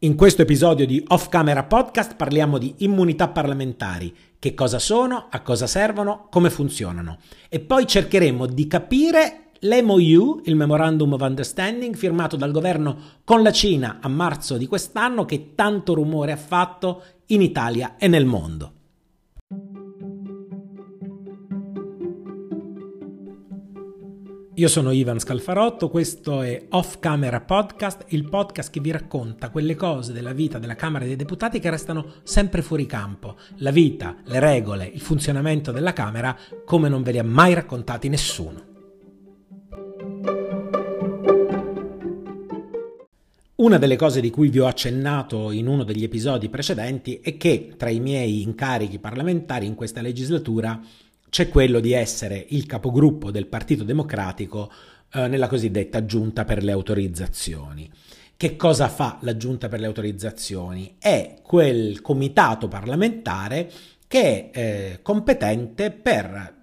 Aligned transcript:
In 0.00 0.16
questo 0.16 0.42
episodio 0.42 0.84
di 0.86 1.02
Off 1.08 1.28
Camera 1.28 1.62
Podcast 1.62 2.16
parliamo 2.16 2.58
di 2.58 2.74
immunità 2.78 3.28
parlamentari, 3.28 4.14
che 4.38 4.52
cosa 4.52 4.78
sono, 4.78 5.28
a 5.30 5.40
cosa 5.40 5.66
servono, 5.66 6.26
come 6.30 6.50
funzionano 6.50 7.18
e 7.48 7.60
poi 7.60 7.86
cercheremo 7.86 8.44
di 8.44 8.66
capire 8.66 9.50
l'MOU, 9.60 10.42
il 10.44 10.56
Memorandum 10.56 11.14
of 11.14 11.20
Understanding, 11.22 11.94
firmato 11.94 12.36
dal 12.36 12.50
governo 12.50 12.98
con 13.24 13.42
la 13.42 13.52
Cina 13.52 13.98
a 14.02 14.08
marzo 14.08 14.58
di 14.58 14.66
quest'anno 14.66 15.24
che 15.24 15.54
tanto 15.54 15.94
rumore 15.94 16.32
ha 16.32 16.36
fatto 16.36 17.02
in 17.26 17.40
Italia 17.40 17.94
e 17.96 18.06
nel 18.08 18.26
mondo. 18.26 18.72
Io 24.56 24.68
sono 24.68 24.92
Ivan 24.92 25.18
Scalfarotto, 25.18 25.90
questo 25.90 26.40
è 26.42 26.66
Off 26.70 27.00
Camera 27.00 27.40
Podcast, 27.40 28.04
il 28.10 28.28
podcast 28.28 28.70
che 28.70 28.78
vi 28.78 28.92
racconta 28.92 29.50
quelle 29.50 29.74
cose 29.74 30.12
della 30.12 30.32
vita 30.32 30.60
della 30.60 30.76
Camera 30.76 31.04
dei 31.04 31.16
Deputati 31.16 31.58
che 31.58 31.70
restano 31.70 32.20
sempre 32.22 32.62
fuori 32.62 32.86
campo. 32.86 33.36
La 33.56 33.72
vita, 33.72 34.14
le 34.26 34.38
regole, 34.38 34.86
il 34.86 35.00
funzionamento 35.00 35.72
della 35.72 35.92
Camera 35.92 36.38
come 36.64 36.88
non 36.88 37.02
ve 37.02 37.10
li 37.10 37.18
ha 37.18 37.24
mai 37.24 37.52
raccontati 37.52 38.08
nessuno. 38.08 38.62
Una 43.56 43.78
delle 43.78 43.96
cose 43.96 44.20
di 44.20 44.30
cui 44.30 44.50
vi 44.50 44.60
ho 44.60 44.66
accennato 44.66 45.50
in 45.50 45.66
uno 45.66 45.82
degli 45.82 46.04
episodi 46.04 46.48
precedenti 46.48 47.18
è 47.20 47.36
che 47.36 47.74
tra 47.76 47.90
i 47.90 47.98
miei 47.98 48.42
incarichi 48.42 49.00
parlamentari 49.00 49.66
in 49.66 49.74
questa 49.74 50.00
legislatura 50.00 50.80
c'è 51.34 51.48
quello 51.48 51.80
di 51.80 51.90
essere 51.90 52.46
il 52.50 52.64
capogruppo 52.64 53.32
del 53.32 53.48
Partito 53.48 53.82
Democratico 53.82 54.70
eh, 55.12 55.26
nella 55.26 55.48
cosiddetta 55.48 56.04
giunta 56.04 56.44
per 56.44 56.62
le 56.62 56.70
autorizzazioni. 56.70 57.90
Che 58.36 58.54
cosa 58.54 58.86
fa 58.86 59.18
la 59.22 59.36
giunta 59.36 59.66
per 59.66 59.80
le 59.80 59.86
autorizzazioni? 59.86 60.94
È 60.96 61.38
quel 61.42 62.00
comitato 62.02 62.68
parlamentare 62.68 63.68
che 64.06 64.50
è 64.52 64.58
eh, 64.60 64.98
competente 65.02 65.90
per 65.90 66.54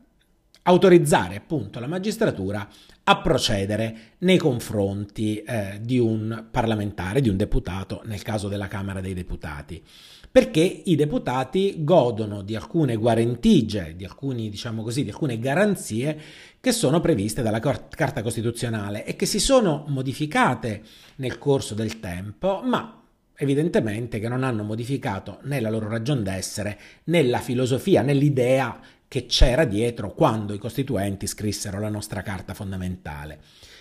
autorizzare 0.62 1.36
appunto 1.36 1.82
la 1.82 1.88
magistratura 1.88 2.66
a 3.04 3.18
procedere 3.20 3.98
nei 4.20 4.38
confronti 4.38 5.44
eh, 5.44 5.80
di 5.82 6.00
un 6.00 6.48
parlamentare, 6.50 7.20
di 7.20 7.28
un 7.28 7.36
deputato, 7.36 8.04
nel 8.06 8.22
caso 8.22 8.48
della 8.48 8.70
Camera 8.70 9.02
dei 9.02 9.14
Deputati 9.14 9.84
perché 10.32 10.62
i 10.62 10.96
deputati 10.96 11.76
godono 11.80 12.42
di 12.42 12.56
alcune 12.56 12.96
guarentigie, 12.96 13.96
di, 13.98 14.06
alcuni, 14.06 14.50
diciamo 14.50 14.82
così, 14.82 15.04
di 15.04 15.10
alcune 15.10 15.38
garanzie 15.38 16.18
che 16.62 16.72
sono 16.72 17.02
previste 17.02 17.42
dalla 17.42 17.60
Carta 17.60 18.22
Costituzionale 18.22 19.04
e 19.04 19.18
che 19.18 19.26
si 19.26 19.40
sono 19.40 19.84
modificate 19.90 20.84
nel 21.18 21.38
corso 21.38 21.74
del 21.74 22.00
tempo, 22.00 22.62
ma 22.64 23.04
evidentemente 23.36 24.20
che 24.20 24.30
non 24.30 24.44
hanno 24.44 24.64
modificato 24.64 25.40
né 25.44 25.60
la 25.60 25.70
loro 25.70 25.90
ragion 25.90 26.24
d'essere 26.24 26.80
né 27.06 27.24
la 27.24 27.40
filosofia 27.40 28.02
né 28.02 28.14
l'idea 28.14 28.80
che 29.10 29.26
c'era 29.26 29.66
dietro 29.66 30.14
quando 30.14 30.54
i 30.54 30.60
costituenti 30.60 31.28
scrissero 31.28 31.78
la 31.78 31.90
nostra 31.90 32.22
Carta 32.22 32.54
fondamentale. 32.54 33.40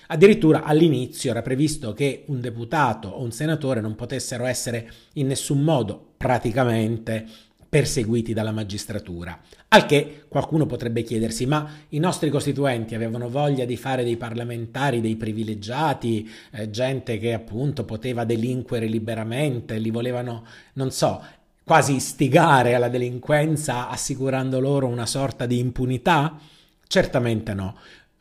Addirittura 0.08 0.64
all'inizio 0.64 1.30
era 1.30 1.42
previsto 1.42 1.92
che 1.92 2.24
un 2.26 2.40
deputato 2.40 3.06
o 3.06 3.22
un 3.22 3.30
senatore 3.30 3.80
non 3.80 3.94
potessero 3.94 4.46
essere 4.46 4.90
in 5.12 5.28
nessun 5.28 5.60
modo 5.60 6.09
praticamente 6.20 7.26
perseguiti 7.66 8.34
dalla 8.34 8.52
magistratura. 8.52 9.40
Al 9.68 9.86
che 9.86 10.24
qualcuno 10.28 10.66
potrebbe 10.66 11.02
chiedersi: 11.02 11.46
ma 11.46 11.66
i 11.88 11.98
nostri 11.98 12.28
costituenti 12.28 12.94
avevano 12.94 13.30
voglia 13.30 13.64
di 13.64 13.78
fare 13.78 14.04
dei 14.04 14.18
parlamentari, 14.18 15.00
dei 15.00 15.16
privilegiati, 15.16 16.28
eh, 16.50 16.68
gente 16.68 17.16
che 17.16 17.32
appunto 17.32 17.86
poteva 17.86 18.24
delinquere 18.24 18.84
liberamente, 18.84 19.78
li 19.78 19.90
volevano, 19.90 20.44
non 20.74 20.90
so, 20.90 21.24
quasi 21.64 21.94
istigare 21.94 22.74
alla 22.74 22.90
delinquenza 22.90 23.88
assicurando 23.88 24.60
loro 24.60 24.88
una 24.88 25.06
sorta 25.06 25.46
di 25.46 25.58
impunità? 25.58 26.38
Certamente 26.86 27.54
no. 27.54 27.76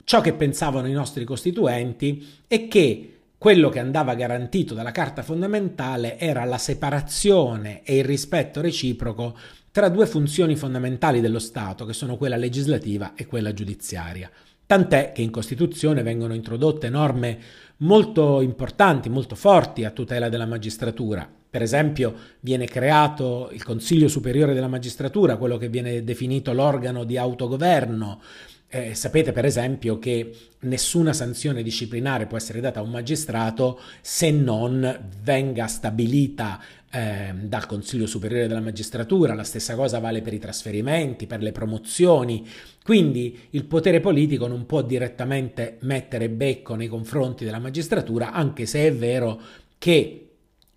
Ciò 0.05 0.21
che 0.21 0.31
pensavano 0.31 0.87
i 0.87 0.93
nostri 0.93 1.25
costituenti 1.25 2.25
è 2.47 2.69
che 2.69 3.18
quello 3.39 3.69
che 3.69 3.79
andava 3.79 4.15
garantito 4.15 4.73
dalla 4.73 4.91
Carta 4.91 5.23
fondamentale 5.23 6.19
era 6.19 6.43
la 6.43 6.57
separazione 6.57 7.83
e 7.83 7.99
il 7.99 8.03
rispetto 8.03 8.59
reciproco 8.59 9.37
tra 9.71 9.87
due 9.87 10.05
funzioni 10.07 10.57
fondamentali 10.57 11.21
dello 11.21 11.39
Stato, 11.39 11.85
che 11.85 11.93
sono 11.93 12.17
quella 12.17 12.35
legislativa 12.35 13.13
e 13.15 13.25
quella 13.25 13.53
giudiziaria. 13.53 14.29
Tant'è 14.65 15.13
che 15.13 15.21
in 15.21 15.31
Costituzione 15.31 16.03
vengono 16.03 16.33
introdotte 16.33 16.89
norme 16.89 17.39
molto 17.77 18.41
importanti, 18.41 19.07
molto 19.07 19.35
forti 19.35 19.85
a 19.85 19.91
tutela 19.91 20.27
della 20.27 20.45
magistratura. 20.45 21.25
Per 21.49 21.61
esempio 21.61 22.13
viene 22.41 22.65
creato 22.65 23.51
il 23.53 23.63
Consiglio 23.63 24.09
Superiore 24.09 24.53
della 24.53 24.67
Magistratura, 24.67 25.37
quello 25.37 25.55
che 25.55 25.69
viene 25.69 26.03
definito 26.03 26.51
l'organo 26.51 27.05
di 27.05 27.17
autogoverno, 27.17 28.19
eh, 28.69 28.93
sapete 28.93 29.31
per 29.31 29.45
esempio 29.45 29.97
che 29.97 30.31
nessuna 30.59 31.11
sanzione 31.11 31.63
disciplinare 31.63 32.27
può 32.27 32.37
essere 32.37 32.61
data 32.61 32.79
a 32.79 32.83
un 32.83 32.91
magistrato 32.91 33.79
se 34.01 34.29
non 34.29 35.09
venga 35.23 35.65
stabilita 35.65 36.61
eh, 36.91 37.33
dal 37.35 37.65
Consiglio 37.65 38.05
Superiore 38.05 38.47
della 38.47 38.59
Magistratura, 38.59 39.33
la 39.33 39.43
stessa 39.43 39.75
cosa 39.75 39.99
vale 39.99 40.21
per 40.21 40.33
i 40.33 40.39
trasferimenti, 40.39 41.27
per 41.27 41.41
le 41.41 41.51
promozioni, 41.51 42.47
quindi 42.83 43.47
il 43.51 43.65
potere 43.65 43.99
politico 43.99 44.47
non 44.47 44.65
può 44.65 44.81
direttamente 44.81 45.77
mettere 45.81 46.29
becco 46.29 46.75
nei 46.75 46.87
confronti 46.87 47.45
della 47.45 47.59
magistratura, 47.59 48.31
anche 48.31 48.65
se 48.65 48.85
è 48.87 48.93
vero 48.93 49.39
che 49.77 50.28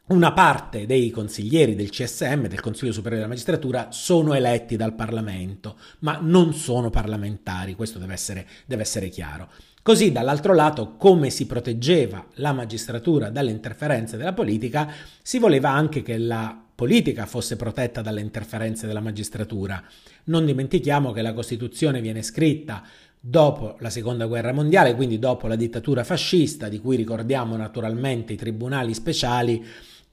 una 0.06 0.32
parte 0.32 0.84
dei 0.84 1.10
consiglieri 1.10 1.74
del 1.74 1.90
CSM, 1.90 2.46
del 2.46 2.60
Consiglio 2.60 2.92
Superiore 2.92 3.22
della 3.22 3.28
Magistratura, 3.28 3.92
sono 3.92 4.34
eletti 4.34 4.76
dal 4.76 4.94
Parlamento, 4.94 5.76
ma 6.00 6.18
non 6.20 6.52
sono 6.54 6.90
parlamentari, 6.90 7.74
questo 7.74 7.98
deve 7.98 8.12
essere, 8.12 8.46
deve 8.66 8.82
essere 8.82 9.08
chiaro. 9.08 9.48
Così, 9.80 10.12
dall'altro 10.12 10.54
lato, 10.54 10.96
come 10.96 11.30
si 11.30 11.46
proteggeva 11.46 12.26
la 12.34 12.52
magistratura 12.52 13.30
dalle 13.30 13.50
interferenze 13.50 14.16
della 14.16 14.32
politica, 14.32 14.92
si 15.22 15.38
voleva 15.38 15.70
anche 15.70 16.02
che 16.02 16.18
la 16.18 16.56
politica 16.74 17.26
fosse 17.26 17.56
protetta 17.56 18.02
dalle 18.02 18.20
interferenze 18.20 18.86
della 18.86 19.00
magistratura. 19.00 19.82
Non 20.24 20.44
dimentichiamo 20.44 21.12
che 21.12 21.22
la 21.22 21.32
Costituzione 21.32 22.00
viene 22.00 22.22
scritta 22.22 22.82
dopo 23.18 23.76
la 23.78 23.90
Seconda 23.90 24.26
Guerra 24.26 24.52
Mondiale, 24.52 24.96
quindi 24.96 25.18
dopo 25.20 25.46
la 25.46 25.56
dittatura 25.56 26.02
fascista, 26.02 26.68
di 26.68 26.80
cui 26.80 26.96
ricordiamo 26.96 27.56
naturalmente 27.56 28.32
i 28.32 28.36
tribunali 28.36 28.94
speciali, 28.94 29.64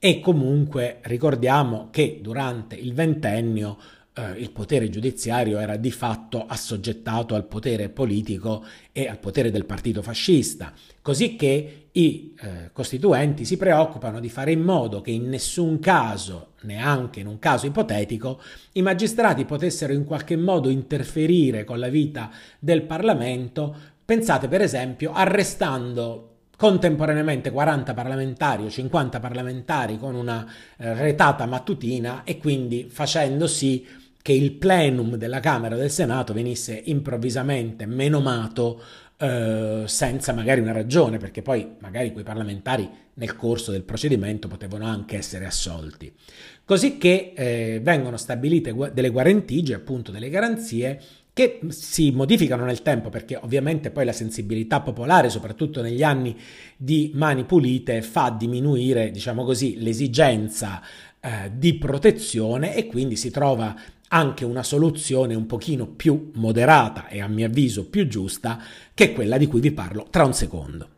e 0.02 0.18
comunque 0.20 1.00
ricordiamo 1.02 1.88
che 1.90 2.20
durante 2.22 2.74
il 2.74 2.94
ventennio 2.94 3.76
eh, 4.14 4.30
il 4.38 4.50
potere 4.50 4.88
giudiziario 4.88 5.58
era 5.58 5.76
di 5.76 5.90
fatto 5.90 6.46
assoggettato 6.46 7.34
al 7.34 7.44
potere 7.44 7.90
politico 7.90 8.64
e 8.92 9.06
al 9.06 9.18
potere 9.18 9.50
del 9.50 9.66
partito 9.66 10.00
fascista, 10.00 10.72
così 11.02 11.36
che 11.36 11.88
i 11.92 12.34
eh, 12.40 12.70
costituenti 12.72 13.44
si 13.44 13.58
preoccupano 13.58 14.20
di 14.20 14.30
fare 14.30 14.52
in 14.52 14.62
modo 14.62 15.02
che 15.02 15.10
in 15.10 15.28
nessun 15.28 15.78
caso, 15.80 16.52
neanche 16.62 17.20
in 17.20 17.26
un 17.26 17.38
caso 17.38 17.66
ipotetico, 17.66 18.40
i 18.72 18.82
magistrati 18.82 19.44
potessero 19.44 19.92
in 19.92 20.06
qualche 20.06 20.36
modo 20.36 20.70
interferire 20.70 21.64
con 21.64 21.78
la 21.78 21.88
vita 21.88 22.30
del 22.58 22.84
Parlamento. 22.84 23.76
Pensate 24.02 24.48
per 24.48 24.62
esempio 24.62 25.12
arrestando 25.12 26.30
contemporaneamente 26.60 27.50
40 27.50 27.94
parlamentari 27.94 28.66
o 28.66 28.68
50 28.68 29.18
parlamentari 29.18 29.96
con 29.96 30.14
una 30.14 30.46
eh, 30.76 30.92
retata 30.92 31.46
mattutina 31.46 32.22
e 32.22 32.36
quindi 32.36 32.86
facendo 32.86 33.46
sì 33.46 33.86
che 34.20 34.32
il 34.32 34.52
plenum 34.52 35.16
della 35.16 35.40
Camera 35.40 35.74
del 35.74 35.90
Senato 35.90 36.34
venisse 36.34 36.78
improvvisamente 36.84 37.86
menomato 37.86 38.78
eh, 39.16 39.84
senza 39.86 40.34
magari 40.34 40.60
una 40.60 40.72
ragione, 40.72 41.16
perché 41.16 41.40
poi 41.40 41.76
magari 41.78 42.12
quei 42.12 42.24
parlamentari 42.24 42.88
nel 43.14 43.36
corso 43.36 43.70
del 43.70 43.82
procedimento 43.82 44.46
potevano 44.46 44.84
anche 44.84 45.16
essere 45.16 45.46
assolti. 45.46 46.12
Così 46.62 46.98
che 46.98 47.32
eh, 47.34 47.80
vengono 47.82 48.18
stabilite 48.18 48.74
delle 48.92 49.08
guarentigie, 49.08 49.74
appunto 49.74 50.12
delle 50.12 50.28
garanzie, 50.28 51.00
che 51.32 51.60
si 51.68 52.10
modificano 52.10 52.64
nel 52.64 52.82
tempo 52.82 53.08
perché 53.08 53.36
ovviamente 53.36 53.90
poi 53.90 54.04
la 54.04 54.12
sensibilità 54.12 54.80
popolare, 54.80 55.30
soprattutto 55.30 55.80
negli 55.82 56.02
anni 56.02 56.36
di 56.76 57.12
mani 57.14 57.44
pulite, 57.44 58.02
fa 58.02 58.34
diminuire, 58.36 59.10
diciamo 59.10 59.44
così, 59.44 59.80
l'esigenza 59.80 60.82
eh, 61.20 61.50
di 61.54 61.74
protezione 61.74 62.74
e 62.74 62.86
quindi 62.86 63.16
si 63.16 63.30
trova 63.30 63.74
anche 64.12 64.44
una 64.44 64.62
soluzione 64.62 65.34
un 65.34 65.46
pochino 65.46 65.86
più 65.86 66.30
moderata 66.34 67.06
e 67.08 67.20
a 67.20 67.28
mio 67.28 67.46
avviso 67.46 67.88
più 67.88 68.08
giusta 68.08 68.60
che 68.92 69.12
quella 69.12 69.38
di 69.38 69.46
cui 69.46 69.60
vi 69.60 69.70
parlo 69.70 70.06
tra 70.10 70.24
un 70.24 70.34
secondo. 70.34 70.88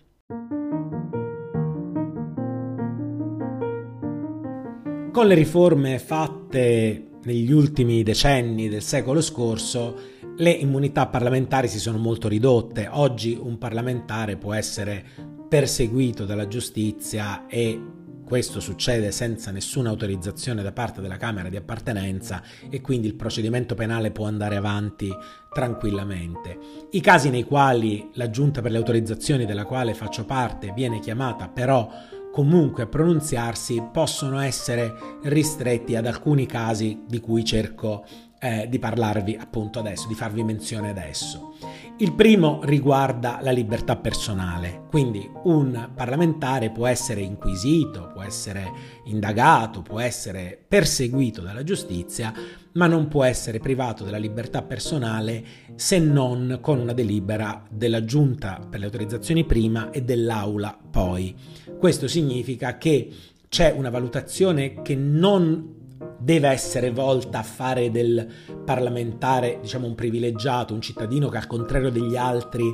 Con 5.13 5.27
le 5.27 5.35
riforme 5.35 5.99
fatte 5.99 7.12
negli 7.25 7.53
ultimi 7.53 8.03
decenni 8.03 8.69
del 8.69 8.83
secolo 8.83 9.21
scorso, 9.21 10.11
le 10.37 10.51
immunità 10.51 11.07
parlamentari 11.07 11.69
si 11.69 11.79
sono 11.79 11.99
molto 11.99 12.29
ridotte. 12.29 12.89
Oggi 12.91 13.39
un 13.41 13.59
parlamentare 13.59 14.37
può 14.37 14.53
essere 14.55 15.05
perseguito 15.49 16.25
dalla 16.25 16.49
giustizia 16.49 17.47
e 17.47 17.81
questo 18.25 18.61
succede 18.61 19.13
senza 19.13 19.51
nessuna 19.51 19.91
autorizzazione 19.91 20.63
da 20.63 20.73
parte 20.73 21.03
della 21.03 21.19
Camera 21.19 21.51
di 21.51 21.57
appartenenza 21.57 22.43
e 22.71 22.81
quindi 22.81 23.07
il 23.07 23.15
procedimento 23.15 23.75
penale 23.75 24.11
può 24.11 24.27
andare 24.27 24.57
avanti 24.57 25.15
tranquillamente. 25.53 26.59
I 26.93 27.01
casi 27.03 27.29
nei 27.29 27.45
quali 27.45 28.09
la 28.15 28.31
Giunta 28.31 28.63
per 28.63 28.71
le 28.71 28.79
autorizzazioni 28.79 29.45
della 29.45 29.67
quale 29.67 29.93
faccio 29.93 30.25
parte 30.25 30.73
viene 30.75 30.99
chiamata 30.99 31.49
però 31.49 31.91
comunque 32.33 32.85
a 32.85 32.87
pronunziarsi 32.87 33.91
possono 33.93 34.41
essere 34.41 35.19
ristretti 35.25 35.95
ad 35.95 36.07
alcuni 36.07 36.47
casi 36.47 37.03
di 37.07 37.21
cui 37.21 37.45
cerco 37.45 38.05
eh, 38.41 38.67
di 38.69 38.81
parlarvi 38.81 39.37
appunto 39.37 39.79
adesso, 39.79 40.09
di 40.09 40.15
farvi 40.15 40.43
menzione 40.43 40.91
adesso. 40.91 41.55
Il 41.99 42.13
primo 42.15 42.61
riguarda 42.65 43.39
la 43.41 43.53
libertà 43.53 43.97
personale, 43.97 44.87
quindi 44.89 45.31
un 45.45 45.91
parlamentare 45.95 46.71
può 46.71 46.89
essere 46.89 47.21
inquisito, 47.21 48.11
può 48.13 48.23
essere 48.23 48.73
indagato, 49.05 49.83
può 49.83 50.01
essere 50.01 50.61
perseguito 50.67 51.43
dalla 51.43 51.63
giustizia, 51.63 52.33
ma 52.75 52.87
non 52.87 53.09
può 53.09 53.25
essere 53.25 53.59
privato 53.59 54.05
della 54.05 54.17
libertà 54.19 54.63
personale 54.63 55.45
se 55.75 55.99
non 55.99 56.59
con 56.61 56.79
una 56.79 56.93
delibera 56.93 57.65
della 57.71 58.05
Giunta 58.05 58.67
per 58.69 58.81
le 58.81 58.87
autorizzazioni 58.87 59.45
prima 59.45 59.91
e 59.91 60.03
dell'Aula 60.03 60.79
poi. 60.91 61.35
Questo 61.79 62.09
significa 62.09 62.79
che 62.79 63.11
c'è 63.49 63.75
una 63.77 63.91
valutazione 63.91 64.81
che 64.83 64.95
non 64.95 65.81
deve 66.19 66.49
essere 66.49 66.91
volta 66.91 67.41
a 67.41 67.43
fare 67.43 67.91
del 67.91 68.27
parlamentare, 68.65 69.59
diciamo, 69.61 69.87
un 69.87 69.95
privilegiato, 69.95 70.73
un 70.73 70.81
cittadino 70.81 71.29
che 71.29 71.37
al 71.37 71.47
contrario 71.47 71.91
degli 71.91 72.17
altri 72.17 72.65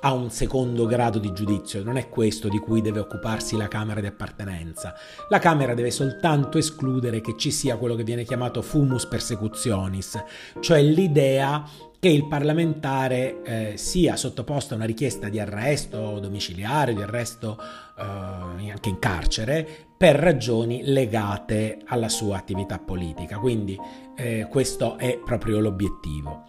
ha 0.00 0.12
un 0.12 0.30
secondo 0.30 0.86
grado 0.86 1.18
di 1.18 1.32
giudizio, 1.32 1.82
non 1.82 1.96
è 1.96 2.08
questo 2.08 2.48
di 2.48 2.58
cui 2.58 2.80
deve 2.80 3.00
occuparsi 3.00 3.56
la 3.56 3.68
Camera 3.68 4.00
di 4.00 4.06
appartenenza. 4.06 4.94
La 5.28 5.38
Camera 5.38 5.74
deve 5.74 5.90
soltanto 5.90 6.58
escludere 6.58 7.20
che 7.20 7.34
ci 7.36 7.50
sia 7.50 7.76
quello 7.76 7.94
che 7.94 8.04
viene 8.04 8.24
chiamato 8.24 8.62
fumus 8.62 9.06
persecutionis, 9.06 10.22
cioè 10.60 10.82
l'idea 10.82 11.64
che 12.00 12.08
il 12.08 12.26
parlamentare 12.26 13.42
eh, 13.42 13.76
sia 13.76 14.16
sottoposto 14.16 14.72
a 14.72 14.78
una 14.78 14.86
richiesta 14.86 15.28
di 15.28 15.38
arresto 15.38 16.18
domiciliare, 16.18 16.94
di 16.94 17.02
arresto 17.02 17.58
eh, 17.60 18.02
anche 18.70 18.88
in 18.88 18.98
carcere, 18.98 19.68
per 19.98 20.16
ragioni 20.16 20.80
legate 20.84 21.82
alla 21.84 22.08
sua 22.08 22.38
attività 22.38 22.78
politica. 22.78 23.38
Quindi 23.38 23.78
eh, 24.16 24.46
questo 24.48 24.96
è 24.96 25.18
proprio 25.22 25.60
l'obiettivo. 25.60 26.44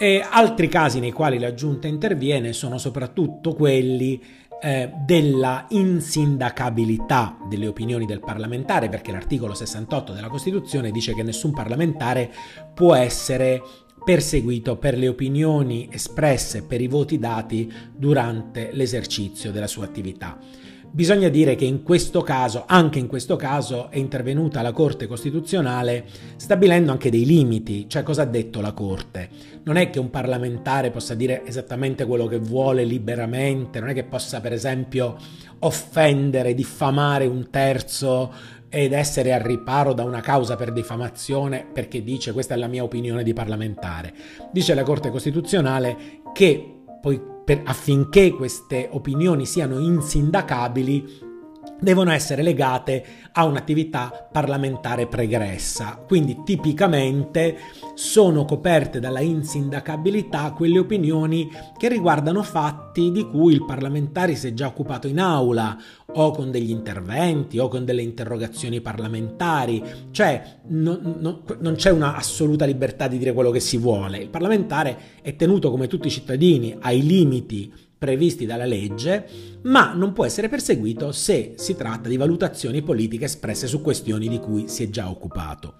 E 0.00 0.24
altri 0.24 0.68
casi 0.68 1.00
nei 1.00 1.10
quali 1.10 1.40
la 1.40 1.54
giunta 1.54 1.88
interviene 1.88 2.52
sono 2.52 2.78
soprattutto 2.78 3.54
quelli 3.54 4.22
eh, 4.60 4.92
della 5.04 5.66
insindacabilità 5.70 7.36
delle 7.48 7.66
opinioni 7.66 8.06
del 8.06 8.20
parlamentare, 8.20 8.88
perché 8.88 9.10
l'articolo 9.10 9.54
68 9.54 10.12
della 10.12 10.28
Costituzione 10.28 10.92
dice 10.92 11.14
che 11.14 11.24
nessun 11.24 11.52
parlamentare 11.52 12.30
può 12.74 12.94
essere 12.94 13.60
perseguito 14.04 14.76
per 14.76 14.96
le 14.96 15.08
opinioni 15.08 15.88
espresse, 15.90 16.62
per 16.62 16.80
i 16.80 16.86
voti 16.86 17.18
dati 17.18 17.72
durante 17.92 18.70
l'esercizio 18.72 19.50
della 19.50 19.66
sua 19.66 19.84
attività. 19.84 20.38
Bisogna 20.90 21.28
dire 21.28 21.54
che 21.54 21.66
in 21.66 21.82
questo 21.82 22.22
caso, 22.22 22.64
anche 22.66 22.98
in 22.98 23.06
questo 23.06 23.36
caso, 23.36 23.90
è 23.90 23.98
intervenuta 23.98 24.62
la 24.62 24.72
Corte 24.72 25.06
Costituzionale 25.06 26.06
stabilendo 26.36 26.90
anche 26.90 27.10
dei 27.10 27.26
limiti, 27.26 27.88
cioè 27.88 28.02
cosa 28.02 28.22
ha 28.22 28.26
detto 28.26 28.60
la 28.60 28.72
Corte? 28.72 29.28
Non 29.64 29.76
è 29.76 29.90
che 29.90 29.98
un 29.98 30.08
parlamentare 30.08 30.90
possa 30.90 31.14
dire 31.14 31.44
esattamente 31.44 32.06
quello 32.06 32.26
che 32.26 32.38
vuole 32.38 32.84
liberamente, 32.84 33.80
non 33.80 33.90
è 33.90 33.94
che 33.94 34.04
possa 34.04 34.40
per 34.40 34.52
esempio 34.52 35.16
offendere, 35.60 36.54
diffamare 36.54 37.26
un 37.26 37.50
terzo 37.50 38.32
ed 38.70 38.92
essere 38.92 39.32
al 39.32 39.40
riparo 39.40 39.92
da 39.92 40.04
una 40.04 40.20
causa 40.20 40.56
per 40.56 40.72
diffamazione 40.72 41.66
perché 41.70 42.02
dice 42.02 42.32
questa 42.32 42.54
è 42.54 42.56
la 42.56 42.66
mia 42.66 42.82
opinione 42.82 43.22
di 43.22 43.34
parlamentare. 43.34 44.12
Dice 44.50 44.74
la 44.74 44.82
Corte 44.82 45.10
Costituzionale 45.10 46.22
che 46.32 46.77
poi 47.00 47.20
per, 47.44 47.62
affinché 47.64 48.32
queste 48.32 48.88
opinioni 48.90 49.46
siano 49.46 49.78
insindacabili 49.78 51.27
devono 51.80 52.10
essere 52.10 52.42
legate 52.42 53.04
a 53.32 53.44
un'attività 53.44 54.28
parlamentare 54.30 55.06
pregressa. 55.06 56.02
Quindi 56.06 56.42
tipicamente 56.44 57.56
sono 57.94 58.44
coperte 58.44 59.00
dalla 59.00 59.20
insindacabilità 59.20 60.52
quelle 60.52 60.78
opinioni 60.78 61.48
che 61.76 61.88
riguardano 61.88 62.42
fatti 62.42 63.10
di 63.12 63.24
cui 63.28 63.54
il 63.54 63.64
parlamentare 63.64 64.34
si 64.34 64.48
è 64.48 64.54
già 64.54 64.66
occupato 64.66 65.06
in 65.06 65.20
aula 65.20 65.76
o 66.14 66.30
con 66.30 66.50
degli 66.50 66.70
interventi 66.70 67.58
o 67.58 67.68
con 67.68 67.84
delle 67.84 68.02
interrogazioni 68.02 68.80
parlamentari, 68.80 69.82
cioè 70.10 70.60
non, 70.68 71.16
non, 71.18 71.42
non 71.60 71.74
c'è 71.74 71.90
una 71.90 72.16
assoluta 72.16 72.64
libertà 72.64 73.08
di 73.08 73.18
dire 73.18 73.32
quello 73.32 73.50
che 73.50 73.60
si 73.60 73.76
vuole. 73.76 74.18
Il 74.18 74.30
parlamentare 74.30 74.98
è 75.22 75.36
tenuto 75.36 75.70
come 75.70 75.86
tutti 75.86 76.08
i 76.08 76.10
cittadini 76.10 76.76
ai 76.80 77.02
limiti 77.04 77.72
previsti 77.98 78.46
dalla 78.46 78.64
legge, 78.64 79.26
ma 79.62 79.92
non 79.92 80.12
può 80.12 80.24
essere 80.24 80.48
perseguito 80.48 81.10
se 81.10 81.54
si 81.56 81.74
tratta 81.74 82.08
di 82.08 82.16
valutazioni 82.16 82.80
politiche 82.80 83.24
espresse 83.24 83.66
su 83.66 83.82
questioni 83.82 84.28
di 84.28 84.38
cui 84.38 84.68
si 84.68 84.84
è 84.84 84.88
già 84.88 85.10
occupato. 85.10 85.74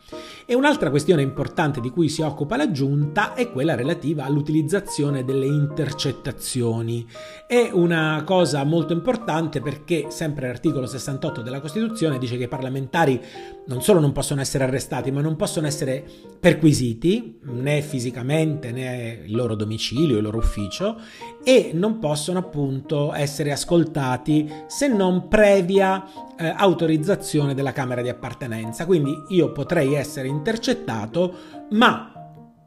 E 0.44 0.54
un'altra 0.54 0.90
questione 0.90 1.22
importante 1.22 1.80
di 1.80 1.90
cui 1.90 2.08
si 2.08 2.22
occupa 2.22 2.56
la 2.56 2.72
Giunta 2.72 3.34
è 3.34 3.50
quella 3.52 3.76
relativa 3.76 4.24
all'utilizzazione 4.24 5.24
delle 5.24 5.46
intercettazioni. 5.46 7.06
È 7.46 7.70
una 7.72 8.22
cosa 8.26 8.64
molto 8.64 8.92
importante 8.92 9.60
perché 9.60 10.06
sempre 10.08 10.48
l'articolo 10.48 10.86
68 10.86 11.40
della 11.40 11.60
Costituzione 11.60 12.18
dice 12.18 12.36
che 12.36 12.44
i 12.44 12.48
parlamentari 12.48 13.20
non 13.66 13.80
solo 13.80 14.00
non 14.00 14.12
possono 14.12 14.40
essere 14.40 14.64
arrestati, 14.64 15.12
ma 15.12 15.20
non 15.20 15.36
possono 15.36 15.66
essere 15.68 16.04
perquisiti 16.40 17.38
né 17.42 17.80
fisicamente 17.80 18.72
né 18.72 19.22
il 19.24 19.34
loro 19.34 19.54
domicilio, 19.54 20.16
il 20.16 20.22
loro 20.22 20.38
ufficio 20.38 20.96
e 21.44 21.70
non 21.74 21.92
possono 21.92 22.07
appunto 22.38 23.12
essere 23.12 23.52
ascoltati 23.52 24.50
se 24.66 24.88
non 24.88 25.28
previa 25.28 26.04
eh, 26.36 26.52
autorizzazione 26.56 27.54
della 27.54 27.72
Camera 27.72 28.02
di 28.02 28.08
appartenenza. 28.08 28.86
Quindi 28.86 29.12
io 29.28 29.52
potrei 29.52 29.94
essere 29.94 30.28
intercettato, 30.28 31.34
ma 31.70 32.12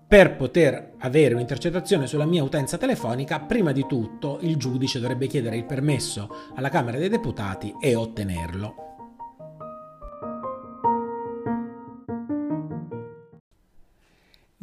per 0.07 0.35
poter 0.35 0.95
avere 0.99 1.33
un'intercettazione 1.35 2.05
sulla 2.05 2.25
mia 2.25 2.43
utenza 2.43 2.77
telefonica, 2.77 3.39
prima 3.39 3.71
di 3.71 3.85
tutto 3.87 4.39
il 4.41 4.57
giudice 4.57 4.99
dovrebbe 4.99 5.27
chiedere 5.27 5.55
il 5.55 5.65
permesso 5.65 6.29
alla 6.55 6.69
Camera 6.69 6.97
dei 6.97 7.07
Deputati 7.07 7.73
e 7.81 7.95
ottenerlo. 7.95 8.75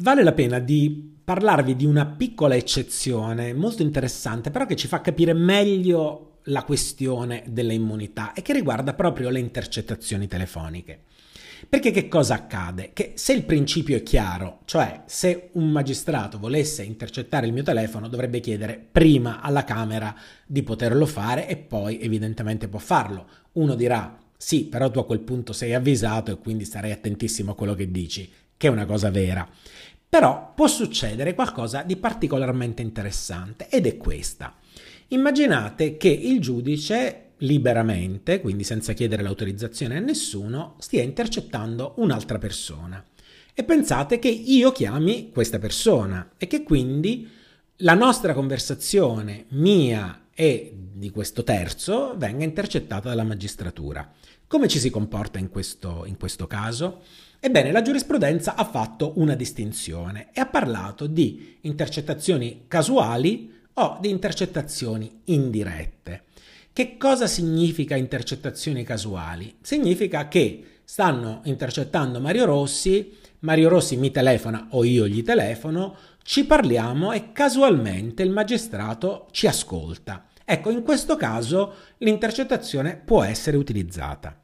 Vale 0.01 0.23
la 0.23 0.31
pena 0.31 0.59
di 0.59 1.18
parlarvi 1.29 1.75
di 1.75 1.85
una 1.85 2.07
piccola 2.07 2.55
eccezione 2.55 3.53
molto 3.53 3.83
interessante, 3.83 4.49
però 4.49 4.65
che 4.65 4.75
ci 4.75 4.87
fa 4.87 4.99
capire 4.99 5.33
meglio 5.33 6.39
la 6.45 6.63
questione 6.63 7.43
delle 7.45 7.75
immunità 7.75 8.33
e 8.33 8.41
che 8.41 8.51
riguarda 8.51 8.95
proprio 8.95 9.29
le 9.29 9.37
intercettazioni 9.37 10.25
telefoniche. 10.25 11.01
Perché 11.69 11.91
che 11.91 12.07
cosa 12.07 12.33
accade? 12.33 12.93
Che 12.93 13.11
se 13.13 13.33
il 13.33 13.43
principio 13.43 13.95
è 13.95 14.01
chiaro, 14.01 14.61
cioè 14.65 15.03
se 15.05 15.49
un 15.51 15.69
magistrato 15.69 16.39
volesse 16.39 16.81
intercettare 16.81 17.45
il 17.45 17.53
mio 17.53 17.61
telefono 17.61 18.07
dovrebbe 18.07 18.39
chiedere 18.39 18.83
prima 18.91 19.39
alla 19.39 19.63
Camera 19.63 20.15
di 20.47 20.63
poterlo 20.63 21.05
fare 21.05 21.47
e 21.47 21.57
poi 21.57 21.99
evidentemente 22.01 22.67
può 22.67 22.79
farlo. 22.79 23.27
Uno 23.51 23.75
dirà 23.75 24.17
sì, 24.35 24.65
però 24.65 24.89
tu 24.89 24.97
a 24.97 25.05
quel 25.05 25.19
punto 25.19 25.53
sei 25.53 25.75
avvisato 25.75 26.31
e 26.31 26.39
quindi 26.39 26.65
starai 26.65 26.91
attentissimo 26.91 27.51
a 27.51 27.55
quello 27.55 27.75
che 27.75 27.91
dici, 27.91 28.27
che 28.57 28.65
è 28.65 28.71
una 28.71 28.87
cosa 28.87 29.11
vera. 29.11 29.47
Però 30.09 30.53
può 30.55 30.65
succedere 30.65 31.35
qualcosa 31.35 31.83
di 31.83 31.95
particolarmente 31.95 32.81
interessante 32.81 33.67
ed 33.69 33.85
è 33.85 33.95
questa. 33.95 34.55
Immaginate 35.09 35.97
che 35.97 36.09
il 36.09 36.41
giudice 36.41 37.33
liberamente, 37.37 38.41
quindi 38.41 38.63
senza 38.63 38.93
chiedere 38.93 39.21
l'autorizzazione 39.21 39.97
a 39.97 40.01
nessuno, 40.01 40.75
stia 40.79 41.03
intercettando 41.03 41.93
un'altra 41.97 42.39
persona. 42.39 43.03
E 43.53 43.63
pensate 43.63 44.19
che 44.19 44.29
io 44.29 44.71
chiami 44.71 45.29
questa 45.31 45.59
persona 45.59 46.31
e 46.37 46.47
che 46.47 46.63
quindi 46.63 47.29
la 47.77 47.93
nostra 47.93 48.33
conversazione 48.33 49.45
mia 49.49 50.27
e 50.33 50.73
di 50.93 51.11
questo 51.11 51.43
terzo 51.43 52.15
venga 52.17 52.43
intercettata 52.43 53.09
dalla 53.09 53.23
magistratura. 53.23 54.11
Come 54.47 54.67
ci 54.67 54.79
si 54.79 54.89
comporta 54.89 55.37
in 55.37 55.49
questo, 55.49 56.05
in 56.05 56.17
questo 56.17 56.47
caso? 56.47 57.01
Ebbene, 57.41 57.71
la 57.71 57.81
giurisprudenza 57.81 58.55
ha 58.55 58.65
fatto 58.65 59.13
una 59.15 59.33
distinzione 59.33 60.27
e 60.33 60.41
ha 60.41 60.45
parlato 60.45 61.07
di 61.07 61.57
intercettazioni 61.61 62.65
casuali 62.67 63.49
o 63.75 63.97
di 64.01 64.09
intercettazioni 64.09 65.21
indirette. 65.25 66.23
Che 66.73 66.97
cosa 66.97 67.27
significa 67.27 67.95
intercettazioni 67.95 68.83
casuali? 68.83 69.55
Significa 69.61 70.27
che 70.27 70.81
stanno 70.83 71.39
intercettando 71.45 72.19
Mario 72.19 72.43
Rossi, 72.43 73.15
Mario 73.39 73.69
Rossi 73.69 73.95
mi 73.95 74.11
telefona 74.11 74.67
o 74.71 74.83
io 74.83 75.07
gli 75.07 75.23
telefono, 75.23 75.95
ci 76.23 76.45
parliamo 76.45 77.13
e 77.13 77.31
casualmente 77.31 78.21
il 78.21 78.31
magistrato 78.31 79.27
ci 79.31 79.47
ascolta. 79.47 80.25
Ecco, 80.43 80.71
in 80.71 80.83
questo 80.83 81.15
caso 81.15 81.73
l'intercettazione 81.99 82.97
può 82.97 83.23
essere 83.23 83.55
utilizzata. 83.55 84.38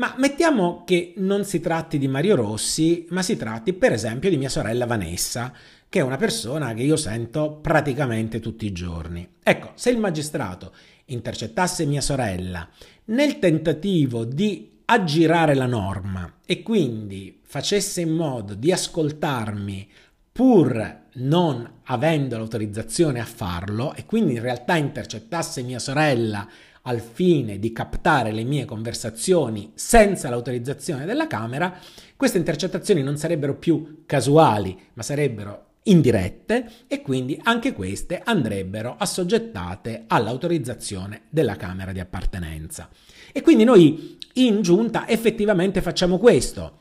Ma 0.00 0.14
mettiamo 0.16 0.82
che 0.86 1.12
non 1.18 1.44
si 1.44 1.60
tratti 1.60 1.98
di 1.98 2.08
Mario 2.08 2.34
Rossi, 2.34 3.04
ma 3.10 3.20
si 3.20 3.36
tratti 3.36 3.74
per 3.74 3.92
esempio 3.92 4.30
di 4.30 4.38
mia 4.38 4.48
sorella 4.48 4.86
Vanessa, 4.86 5.52
che 5.90 5.98
è 5.98 6.02
una 6.02 6.16
persona 6.16 6.72
che 6.72 6.80
io 6.80 6.96
sento 6.96 7.58
praticamente 7.60 8.40
tutti 8.40 8.64
i 8.64 8.72
giorni. 8.72 9.28
Ecco, 9.42 9.72
se 9.74 9.90
il 9.90 9.98
magistrato 9.98 10.72
intercettasse 11.04 11.84
mia 11.84 12.00
sorella 12.00 12.66
nel 13.06 13.38
tentativo 13.38 14.24
di 14.24 14.78
aggirare 14.86 15.54
la 15.54 15.66
norma 15.66 16.36
e 16.46 16.62
quindi 16.62 17.38
facesse 17.42 18.00
in 18.00 18.12
modo 18.12 18.54
di 18.54 18.72
ascoltarmi 18.72 19.86
pur 20.32 20.98
non 21.12 21.70
avendo 21.84 22.38
l'autorizzazione 22.38 23.20
a 23.20 23.26
farlo 23.26 23.92
e 23.92 24.06
quindi 24.06 24.32
in 24.32 24.40
realtà 24.40 24.76
intercettasse 24.76 25.60
mia 25.60 25.78
sorella 25.78 26.48
al 26.82 27.00
fine 27.00 27.58
di 27.58 27.72
captare 27.72 28.32
le 28.32 28.44
mie 28.44 28.64
conversazioni 28.64 29.72
senza 29.74 30.30
l'autorizzazione 30.30 31.04
della 31.04 31.26
Camera, 31.26 31.78
queste 32.16 32.38
intercettazioni 32.38 33.02
non 33.02 33.16
sarebbero 33.16 33.56
più 33.56 34.02
casuali, 34.06 34.78
ma 34.94 35.02
sarebbero 35.02 35.66
indirette 35.84 36.70
e 36.86 37.00
quindi 37.00 37.38
anche 37.42 37.72
queste 37.72 38.20
andrebbero 38.22 38.96
assoggettate 38.98 40.04
all'autorizzazione 40.06 41.22
della 41.28 41.56
Camera 41.56 41.92
di 41.92 42.00
appartenenza. 42.00 42.88
E 43.32 43.40
quindi 43.42 43.64
noi 43.64 44.18
in 44.34 44.62
giunta 44.62 45.08
effettivamente 45.08 45.82
facciamo 45.82 46.18
questo. 46.18 46.78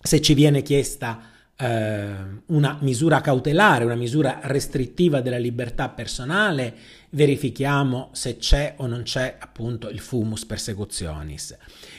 Se 0.00 0.20
ci 0.20 0.34
viene 0.34 0.62
chiesta 0.62 1.20
eh, 1.56 2.14
una 2.46 2.78
misura 2.80 3.20
cautelare, 3.20 3.84
una 3.84 3.94
misura 3.94 4.40
restrittiva 4.42 5.20
della 5.20 5.38
libertà 5.38 5.88
personale, 5.88 6.74
verifichiamo 7.16 8.10
se 8.12 8.36
c'è 8.36 8.74
o 8.76 8.86
non 8.86 9.02
c'è 9.02 9.36
appunto 9.38 9.88
il 9.88 10.00
fumus 10.00 10.44
persecutionis. 10.44 11.56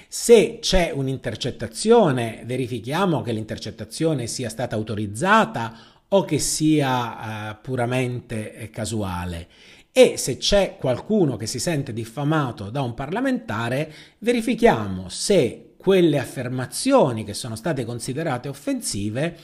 Se 0.08 0.60
c'è 0.62 0.92
un'intercettazione, 0.92 2.44
verifichiamo 2.46 3.24
che 3.24 3.32
l'intercettazione 3.32 4.28
sia 4.28 4.48
stata 4.48 4.76
autorizzata 4.76 5.76
o 6.10 6.24
che 6.24 6.38
sia 6.38 7.50
uh, 7.50 7.58
puramente 7.62 8.54
eh, 8.54 8.70
casuale. 8.70 9.48
E 9.92 10.18
se 10.18 10.38
c'è 10.38 10.78
qualcuno 10.78 11.36
che 11.36 11.48
si 11.48 11.58
sente 11.58 11.92
diffamato 11.92 12.70
da 12.70 12.82
un 12.82 12.94
parlamentare, 12.94 13.92
verifichiamo 14.20 15.10
se 15.10 15.74
quelle 15.78 16.20
affermazioni 16.20 17.24
che 17.24 17.34
sono 17.34 17.56
state 17.56 17.84
considerate 17.86 18.50
offensive 18.50 19.36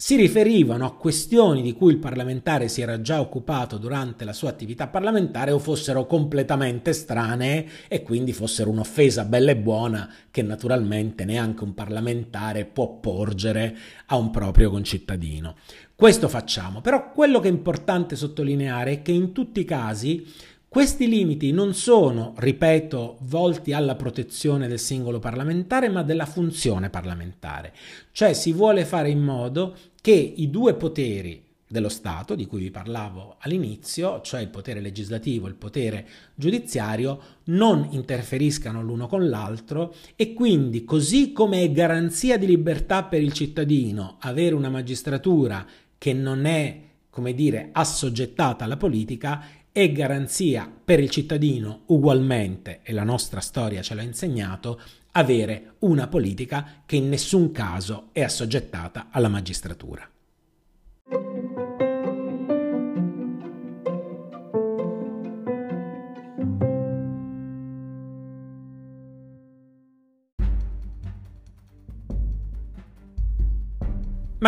si 0.00 0.14
riferivano 0.14 0.86
a 0.86 0.94
questioni 0.94 1.60
di 1.60 1.72
cui 1.72 1.90
il 1.90 1.98
parlamentare 1.98 2.68
si 2.68 2.80
era 2.80 3.00
già 3.00 3.18
occupato 3.18 3.78
durante 3.78 4.24
la 4.24 4.32
sua 4.32 4.48
attività 4.48 4.86
parlamentare 4.86 5.50
o 5.50 5.58
fossero 5.58 6.06
completamente 6.06 6.92
strane 6.92 7.66
e 7.88 8.04
quindi 8.04 8.32
fossero 8.32 8.70
un'offesa 8.70 9.24
bella 9.24 9.50
e 9.50 9.56
buona 9.56 10.08
che 10.30 10.42
naturalmente 10.42 11.24
neanche 11.24 11.64
un 11.64 11.74
parlamentare 11.74 12.64
può 12.64 13.00
porgere 13.00 13.76
a 14.06 14.16
un 14.16 14.30
proprio 14.30 14.70
concittadino. 14.70 15.56
Questo 15.96 16.28
facciamo, 16.28 16.80
però 16.80 17.10
quello 17.10 17.40
che 17.40 17.48
è 17.48 17.50
importante 17.50 18.14
sottolineare 18.14 18.92
è 18.92 19.02
che 19.02 19.10
in 19.10 19.32
tutti 19.32 19.58
i 19.58 19.64
casi 19.64 20.24
questi 20.68 21.08
limiti 21.08 21.50
non 21.50 21.72
sono, 21.72 22.34
ripeto, 22.36 23.18
volti 23.22 23.72
alla 23.72 23.94
protezione 23.94 24.68
del 24.68 24.78
singolo 24.78 25.18
parlamentare, 25.18 25.88
ma 25.88 26.02
della 26.02 26.26
funzione 26.26 26.90
parlamentare. 26.90 27.72
Cioè 28.12 28.34
si 28.34 28.52
vuole 28.52 28.84
fare 28.84 29.08
in 29.08 29.20
modo 29.22 29.74
che 30.00 30.12
i 30.12 30.50
due 30.50 30.74
poteri 30.74 31.42
dello 31.66 31.88
Stato, 31.88 32.34
di 32.34 32.46
cui 32.46 32.60
vi 32.60 32.70
parlavo 32.70 33.36
all'inizio, 33.40 34.20
cioè 34.20 34.40
il 34.40 34.48
potere 34.48 34.80
legislativo 34.80 35.46
e 35.46 35.50
il 35.50 35.56
potere 35.56 36.06
giudiziario, 36.34 37.20
non 37.44 37.88
interferiscano 37.92 38.82
l'uno 38.82 39.06
con 39.06 39.28
l'altro 39.28 39.94
e 40.16 40.34
quindi, 40.34 40.84
così 40.84 41.32
come 41.32 41.62
è 41.62 41.72
garanzia 41.72 42.36
di 42.36 42.46
libertà 42.46 43.04
per 43.04 43.22
il 43.22 43.32
cittadino 43.32 44.16
avere 44.20 44.54
una 44.54 44.70
magistratura 44.70 45.66
che 45.96 46.12
non 46.12 46.44
è, 46.44 46.80
come 47.10 47.34
dire, 47.34 47.70
assoggettata 47.72 48.64
alla 48.64 48.76
politica, 48.76 49.44
è 49.78 49.92
garanzia 49.92 50.68
per 50.84 50.98
il 50.98 51.08
cittadino 51.08 51.82
ugualmente, 51.86 52.80
e 52.82 52.92
la 52.92 53.04
nostra 53.04 53.38
storia 53.38 53.80
ce 53.80 53.94
l'ha 53.94 54.02
insegnato, 54.02 54.80
avere 55.12 55.74
una 55.80 56.08
politica 56.08 56.82
che 56.84 56.96
in 56.96 57.08
nessun 57.08 57.52
caso 57.52 58.08
è 58.10 58.24
assoggettata 58.24 59.06
alla 59.12 59.28
magistratura. 59.28 60.17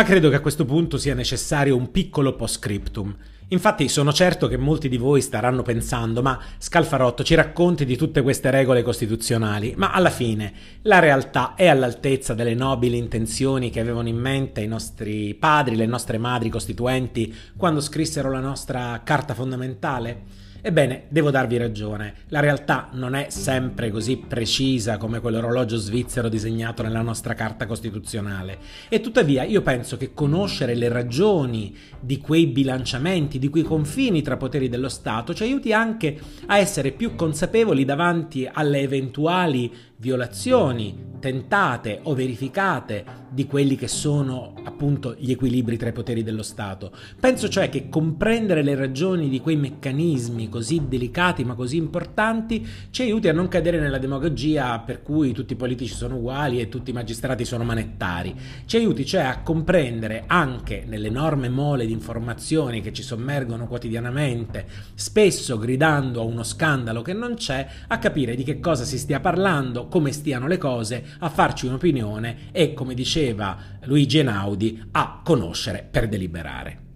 Ma 0.01 0.07
credo 0.07 0.29
che 0.29 0.37
a 0.37 0.41
questo 0.41 0.65
punto 0.65 0.97
sia 0.97 1.13
necessario 1.13 1.77
un 1.77 1.91
piccolo 1.91 2.35
post-scriptum. 2.35 3.15
Infatti 3.49 3.87
sono 3.87 4.11
certo 4.11 4.47
che 4.47 4.57
molti 4.57 4.89
di 4.89 4.97
voi 4.97 5.21
staranno 5.21 5.61
pensando, 5.61 6.23
ma 6.23 6.39
Scalfarotto 6.57 7.23
ci 7.23 7.35
racconti 7.35 7.85
di 7.85 7.95
tutte 7.95 8.23
queste 8.23 8.49
regole 8.49 8.81
costituzionali, 8.81 9.75
ma 9.77 9.91
alla 9.91 10.09
fine 10.09 10.53
la 10.81 10.97
realtà 10.97 11.53
è 11.53 11.67
all'altezza 11.67 12.33
delle 12.33 12.55
nobili 12.55 12.97
intenzioni 12.97 13.69
che 13.69 13.79
avevano 13.79 14.07
in 14.07 14.17
mente 14.17 14.61
i 14.61 14.67
nostri 14.67 15.35
padri, 15.35 15.75
le 15.75 15.85
nostre 15.85 16.17
madri 16.17 16.49
costituenti 16.49 17.31
quando 17.55 17.79
scrissero 17.79 18.31
la 18.31 18.39
nostra 18.39 19.01
Carta 19.03 19.35
fondamentale? 19.35 20.40
Ebbene, 20.63 21.05
devo 21.09 21.31
darvi 21.31 21.57
ragione, 21.57 22.13
la 22.27 22.39
realtà 22.39 22.89
non 22.91 23.15
è 23.15 23.31
sempre 23.31 23.89
così 23.89 24.17
precisa 24.17 24.97
come 24.97 25.19
quell'orologio 25.19 25.75
svizzero 25.75 26.29
disegnato 26.29 26.83
nella 26.83 27.01
nostra 27.01 27.33
Carta 27.33 27.65
Costituzionale 27.65 28.59
e 28.87 29.01
tuttavia 29.01 29.41
io 29.43 29.63
penso 29.63 29.97
che 29.97 30.13
conoscere 30.13 30.75
le 30.75 30.87
ragioni 30.87 31.75
di 31.99 32.19
quei 32.19 32.45
bilanciamenti, 32.45 33.39
di 33.39 33.49
quei 33.49 33.63
confini 33.63 34.21
tra 34.21 34.37
poteri 34.37 34.69
dello 34.69 34.89
Stato 34.89 35.33
ci 35.33 35.41
aiuti 35.41 35.73
anche 35.73 36.19
a 36.45 36.59
essere 36.59 36.91
più 36.91 37.15
consapevoli 37.15 37.83
davanti 37.83 38.47
alle 38.51 38.81
eventuali 38.81 39.73
violazioni 39.97 41.09
tentate 41.21 41.99
o 42.03 42.15
verificate 42.15 43.05
di 43.29 43.45
quelli 43.45 43.75
che 43.77 43.87
sono 43.87 44.53
appunto 44.63 45.15
gli 45.17 45.31
equilibri 45.31 45.77
tra 45.77 45.89
i 45.89 45.93
poteri 45.93 46.23
dello 46.23 46.41
Stato. 46.41 46.91
Penso 47.19 47.47
cioè 47.47 47.69
che 47.69 47.87
comprendere 47.87 48.63
le 48.63 48.75
ragioni 48.75 49.29
di 49.29 49.39
quei 49.39 49.55
meccanismi 49.55 50.49
così 50.51 50.83
delicati 50.87 51.43
ma 51.43 51.55
così 51.55 51.77
importanti 51.77 52.67
ci 52.91 53.01
aiuti 53.01 53.27
a 53.27 53.33
non 53.33 53.47
cadere 53.47 53.79
nella 53.79 53.97
demagogia 53.97 54.77
per 54.79 55.01
cui 55.01 55.31
tutti 55.31 55.53
i 55.53 55.55
politici 55.55 55.95
sono 55.95 56.17
uguali 56.17 56.59
e 56.59 56.69
tutti 56.69 56.91
i 56.91 56.93
magistrati 56.93 57.45
sono 57.45 57.63
manettari. 57.63 58.35
Ci 58.65 58.77
aiuti 58.77 59.05
cioè 59.05 59.21
a 59.21 59.41
comprendere 59.41 60.25
anche 60.27 60.83
nell'enorme 60.85 61.49
mole 61.49 61.85
di 61.85 61.93
informazioni 61.93 62.81
che 62.81 62.93
ci 62.93 63.01
sommergono 63.01 63.67
quotidianamente, 63.67 64.67
spesso 64.93 65.57
gridando 65.57 66.21
a 66.21 66.25
uno 66.25 66.43
scandalo 66.43 67.01
che 67.01 67.13
non 67.13 67.35
c'è, 67.35 67.65
a 67.87 67.97
capire 67.97 68.35
di 68.35 68.43
che 68.43 68.59
cosa 68.59 68.83
si 68.83 68.97
stia 68.97 69.19
parlando, 69.21 69.87
come 69.87 70.11
stiano 70.11 70.47
le 70.47 70.57
cose, 70.57 71.03
a 71.19 71.29
farci 71.29 71.65
un'opinione 71.65 72.49
e, 72.51 72.73
come 72.73 72.93
diceva 72.93 73.57
Luigi 73.83 74.17
Enaudi, 74.19 74.83
a 74.91 75.21
conoscere 75.23 75.87
per 75.89 76.09
deliberare. 76.09 76.90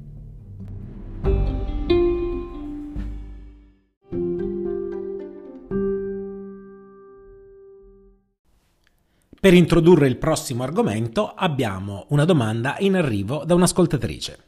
Per 9.45 9.53
introdurre 9.53 10.07
il 10.07 10.17
prossimo 10.17 10.63
argomento 10.63 11.31
abbiamo 11.31 12.07
una 12.09 12.25
domanda 12.25 12.77
in 12.79 12.95
arrivo 12.95 13.43
da 13.45 13.53
un'ascoltatrice. 13.53 14.39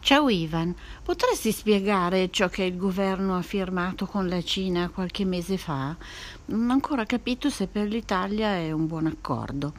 Ciao 0.00 0.28
Ivan, 0.28 0.74
potresti 1.04 1.52
spiegare 1.52 2.30
ciò 2.32 2.48
che 2.48 2.64
il 2.64 2.76
governo 2.76 3.36
ha 3.36 3.42
firmato 3.42 4.06
con 4.06 4.26
la 4.26 4.42
Cina 4.42 4.88
qualche 4.88 5.24
mese 5.24 5.56
fa? 5.56 5.96
Non 6.46 6.70
ho 6.70 6.72
ancora 6.72 7.04
capito 7.04 7.48
se 7.48 7.68
per 7.68 7.86
l'Italia 7.86 8.56
è 8.56 8.72
un 8.72 8.88
buon 8.88 9.06
accordo. 9.06 9.74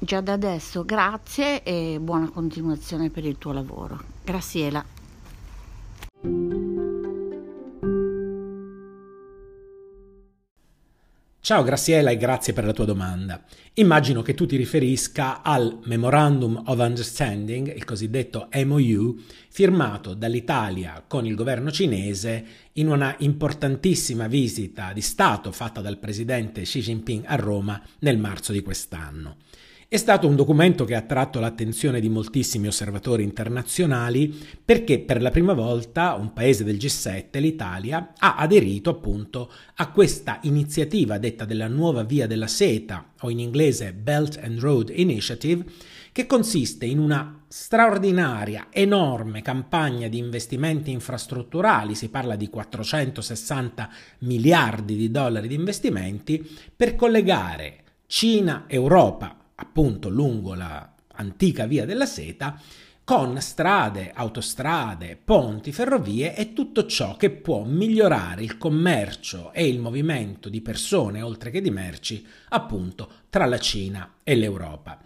Già 0.00 0.20
da 0.20 0.32
adesso 0.32 0.84
grazie 0.84 1.62
e 1.62 2.00
buona 2.00 2.28
continuazione 2.28 3.08
per 3.10 3.24
il 3.24 3.38
tuo 3.38 3.52
lavoro. 3.52 4.00
Graziela. 4.24 4.84
Ciao 11.44 11.62
Graziella 11.62 12.10
e 12.10 12.16
grazie 12.16 12.54
per 12.54 12.64
la 12.64 12.72
tua 12.72 12.86
domanda. 12.86 13.44
Immagino 13.74 14.22
che 14.22 14.32
tu 14.32 14.46
ti 14.46 14.56
riferisca 14.56 15.42
al 15.42 15.80
Memorandum 15.84 16.62
of 16.64 16.78
Understanding, 16.78 17.70
il 17.76 17.84
cosiddetto 17.84 18.48
MOU, 18.64 19.20
firmato 19.50 20.14
dall'Italia 20.14 21.04
con 21.06 21.26
il 21.26 21.34
governo 21.34 21.70
cinese 21.70 22.46
in 22.72 22.88
una 22.88 23.14
importantissima 23.18 24.26
visita 24.26 24.94
di 24.94 25.02
Stato 25.02 25.52
fatta 25.52 25.82
dal 25.82 25.98
presidente 25.98 26.62
Xi 26.62 26.80
Jinping 26.80 27.24
a 27.26 27.34
Roma 27.34 27.78
nel 27.98 28.16
marzo 28.16 28.50
di 28.50 28.62
quest'anno. 28.62 29.36
È 29.94 29.98
stato 29.98 30.26
un 30.26 30.34
documento 30.34 30.84
che 30.84 30.96
ha 30.96 30.98
attratto 30.98 31.38
l'attenzione 31.38 32.00
di 32.00 32.08
moltissimi 32.08 32.66
osservatori 32.66 33.22
internazionali 33.22 34.36
perché 34.64 34.98
per 34.98 35.22
la 35.22 35.30
prima 35.30 35.52
volta 35.52 36.14
un 36.14 36.32
paese 36.32 36.64
del 36.64 36.78
G7, 36.78 37.38
l'Italia, 37.38 38.12
ha 38.18 38.34
aderito 38.34 38.90
appunto 38.90 39.52
a 39.76 39.92
questa 39.92 40.40
iniziativa 40.42 41.18
detta 41.18 41.44
della 41.44 41.68
nuova 41.68 42.02
via 42.02 42.26
della 42.26 42.48
seta 42.48 43.12
o 43.20 43.30
in 43.30 43.38
inglese 43.38 43.92
Belt 43.92 44.40
and 44.42 44.58
Road 44.58 44.90
Initiative 44.92 45.64
che 46.10 46.26
consiste 46.26 46.86
in 46.86 46.98
una 46.98 47.44
straordinaria, 47.46 48.66
enorme 48.70 49.42
campagna 49.42 50.08
di 50.08 50.18
investimenti 50.18 50.90
infrastrutturali, 50.90 51.94
si 51.94 52.08
parla 52.08 52.34
di 52.34 52.48
460 52.48 53.88
miliardi 54.18 54.96
di 54.96 55.12
dollari 55.12 55.46
di 55.46 55.54
investimenti, 55.54 56.44
per 56.74 56.96
collegare 56.96 57.82
Cina, 58.08 58.64
Europa, 58.66 59.38
appunto 59.64 60.10
lungo 60.10 60.54
la 60.54 60.92
antica 61.16 61.66
via 61.66 61.86
della 61.86 62.06
seta, 62.06 62.60
con 63.02 63.40
strade, 63.40 64.12
autostrade, 64.14 65.18
ponti, 65.22 65.72
ferrovie 65.72 66.34
e 66.34 66.52
tutto 66.52 66.86
ciò 66.86 67.16
che 67.16 67.30
può 67.30 67.64
migliorare 67.64 68.42
il 68.42 68.56
commercio 68.56 69.52
e 69.52 69.66
il 69.66 69.78
movimento 69.78 70.48
di 70.48 70.60
persone 70.60 71.22
oltre 71.22 71.50
che 71.50 71.60
di 71.60 71.70
merci, 71.70 72.26
appunto, 72.50 73.10
tra 73.30 73.46
la 73.46 73.58
Cina 73.58 74.14
e 74.22 74.34
l'Europa. 74.34 75.00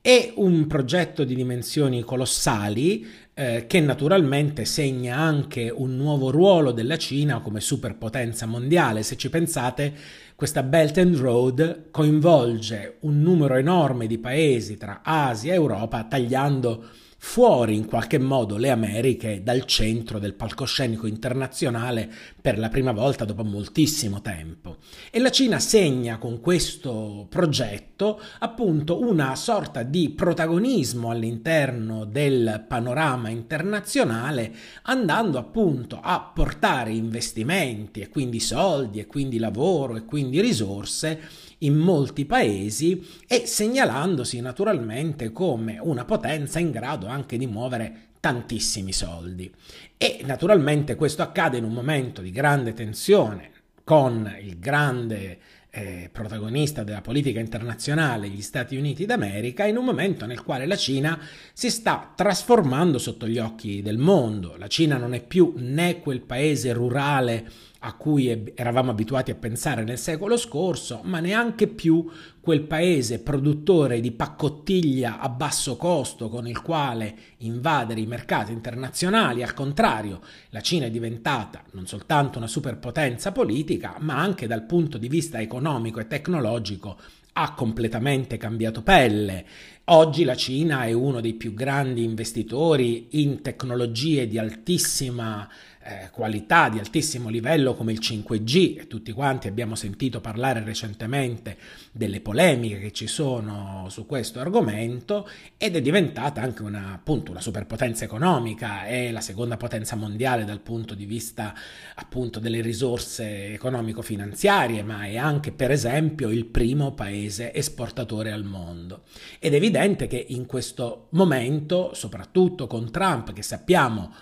È 0.00 0.32
un 0.36 0.66
progetto 0.66 1.24
di 1.24 1.34
dimensioni 1.34 2.02
colossali 2.02 3.06
eh, 3.34 3.66
che 3.66 3.80
naturalmente 3.80 4.64
segna 4.64 5.16
anche 5.16 5.68
un 5.68 5.96
nuovo 5.96 6.30
ruolo 6.30 6.70
della 6.70 6.96
Cina 6.96 7.40
come 7.40 7.60
superpotenza 7.60 8.46
mondiale. 8.46 9.02
Se 9.02 9.16
ci 9.16 9.28
pensate, 9.28 9.92
questa 10.36 10.62
Belt 10.62 10.98
and 10.98 11.16
Road 11.16 11.90
coinvolge 11.90 12.98
un 13.00 13.20
numero 13.20 13.56
enorme 13.56 14.06
di 14.06 14.18
paesi 14.18 14.76
tra 14.76 15.00
Asia 15.02 15.52
e 15.52 15.56
Europa, 15.56 16.04
tagliando 16.04 16.84
fuori 17.26 17.74
in 17.74 17.86
qualche 17.86 18.18
modo 18.18 18.58
le 18.58 18.68
Americhe 18.68 19.42
dal 19.42 19.64
centro 19.64 20.18
del 20.18 20.34
palcoscenico 20.34 21.06
internazionale 21.06 22.08
per 22.40 22.58
la 22.58 22.68
prima 22.68 22.92
volta 22.92 23.24
dopo 23.24 23.42
moltissimo 23.42 24.20
tempo. 24.20 24.76
E 25.10 25.18
la 25.18 25.30
Cina 25.30 25.58
segna 25.58 26.18
con 26.18 26.38
questo 26.40 27.26
progetto 27.28 28.20
appunto 28.38 29.00
una 29.00 29.34
sorta 29.36 29.82
di 29.82 30.10
protagonismo 30.10 31.10
all'interno 31.10 32.04
del 32.04 32.66
panorama 32.68 33.30
internazionale, 33.30 34.54
andando 34.82 35.38
appunto 35.38 36.00
a 36.00 36.20
portare 36.20 36.92
investimenti 36.92 38.00
e 38.00 38.10
quindi 38.10 38.38
soldi 38.38 39.00
e 39.00 39.06
quindi 39.06 39.38
lavoro 39.38 39.96
e 39.96 40.04
quindi 40.04 40.40
risorse 40.42 41.18
in 41.64 41.76
molti 41.76 42.24
paesi 42.24 43.06
e 43.26 43.46
segnalandosi 43.46 44.40
naturalmente 44.40 45.32
come 45.32 45.78
una 45.80 46.04
potenza 46.04 46.58
in 46.58 46.70
grado 46.70 47.06
anche 47.06 47.36
di 47.36 47.46
muovere 47.46 48.12
tantissimi 48.20 48.92
soldi. 48.92 49.52
E 49.98 50.22
naturalmente 50.24 50.94
questo 50.94 51.22
accade 51.22 51.58
in 51.58 51.64
un 51.64 51.72
momento 51.72 52.22
di 52.22 52.30
grande 52.30 52.72
tensione 52.72 53.50
con 53.84 54.34
il 54.40 54.58
grande 54.58 55.38
eh, 55.74 56.08
protagonista 56.10 56.84
della 56.84 57.00
politica 57.00 57.40
internazionale, 57.40 58.28
gli 58.28 58.40
Stati 58.40 58.76
Uniti 58.76 59.06
d'America, 59.06 59.66
in 59.66 59.76
un 59.76 59.84
momento 59.84 60.24
nel 60.24 60.42
quale 60.42 60.66
la 60.66 60.76
Cina 60.76 61.20
si 61.52 61.68
sta 61.68 62.12
trasformando 62.14 62.98
sotto 62.98 63.26
gli 63.26 63.38
occhi 63.38 63.82
del 63.82 63.98
mondo. 63.98 64.54
La 64.56 64.68
Cina 64.68 64.96
non 64.96 65.14
è 65.14 65.22
più 65.22 65.54
né 65.56 65.98
quel 65.98 66.20
paese 66.20 66.72
rurale 66.72 67.44
a 67.86 67.92
cui 67.92 68.52
eravamo 68.54 68.90
abituati 68.90 69.30
a 69.30 69.34
pensare 69.34 69.84
nel 69.84 69.98
secolo 69.98 70.38
scorso, 70.38 71.00
ma 71.04 71.20
neanche 71.20 71.66
più 71.66 72.10
quel 72.40 72.62
paese 72.62 73.20
produttore 73.20 74.00
di 74.00 74.10
paccottiglia 74.10 75.18
a 75.18 75.28
basso 75.28 75.76
costo 75.76 76.30
con 76.30 76.48
il 76.48 76.62
quale 76.62 77.14
invadere 77.38 78.00
i 78.00 78.06
mercati 78.06 78.52
internazionali. 78.52 79.42
Al 79.42 79.52
contrario, 79.52 80.20
la 80.48 80.62
Cina 80.62 80.86
è 80.86 80.90
diventata 80.90 81.62
non 81.72 81.86
soltanto 81.86 82.38
una 82.38 82.46
superpotenza 82.46 83.32
politica, 83.32 83.96
ma 84.00 84.16
anche 84.16 84.46
dal 84.46 84.64
punto 84.64 84.96
di 84.96 85.08
vista 85.08 85.38
economico 85.38 86.00
e 86.00 86.06
tecnologico 86.06 86.96
ha 87.36 87.52
completamente 87.52 88.36
cambiato 88.36 88.82
pelle. 88.82 89.44
Oggi 89.88 90.24
la 90.24 90.34
Cina 90.34 90.86
è 90.86 90.92
uno 90.92 91.20
dei 91.20 91.34
più 91.34 91.52
grandi 91.52 92.04
investitori 92.04 93.08
in 93.20 93.42
tecnologie 93.42 94.26
di 94.26 94.38
altissima 94.38 95.46
eh, 95.86 96.08
qualità 96.10 96.70
di 96.70 96.78
altissimo 96.78 97.28
livello 97.28 97.74
come 97.74 97.92
il 97.92 97.98
5G 98.00 98.78
e 98.78 98.86
tutti 98.86 99.12
quanti 99.12 99.48
abbiamo 99.48 99.74
sentito 99.74 100.18
parlare 100.18 100.64
recentemente 100.64 101.58
delle 101.92 102.22
polemiche 102.22 102.78
che 102.78 102.90
ci 102.90 103.06
sono 103.06 103.88
su 103.90 104.06
questo 104.06 104.40
argomento 104.40 105.28
ed 105.58 105.76
è 105.76 105.82
diventata 105.82 106.40
anche 106.40 106.62
una, 106.62 106.94
appunto, 106.94 107.32
una 107.32 107.42
superpotenza 107.42 108.04
economica, 108.04 108.86
è 108.86 109.10
la 109.10 109.20
seconda 109.20 109.58
potenza 109.58 109.94
mondiale 109.94 110.46
dal 110.46 110.60
punto 110.60 110.94
di 110.94 111.04
vista 111.04 111.54
appunto 111.96 112.40
delle 112.40 112.62
risorse 112.62 113.52
economico-finanziarie, 113.52 114.82
ma 114.82 115.04
è 115.04 115.18
anche 115.18 115.52
per 115.52 115.70
esempio 115.70 116.30
il 116.30 116.46
primo 116.46 116.94
paese 116.94 117.52
esportatore 117.52 118.32
al 118.32 118.44
mondo. 118.44 119.02
Ed 119.38 119.52
è 119.52 119.58
che 120.06 120.24
in 120.28 120.46
questo 120.46 121.08
momento, 121.10 121.92
soprattutto 121.94 122.66
con 122.66 122.90
Trump, 122.90 123.32
che 123.32 123.42
sappiamo 123.42 124.12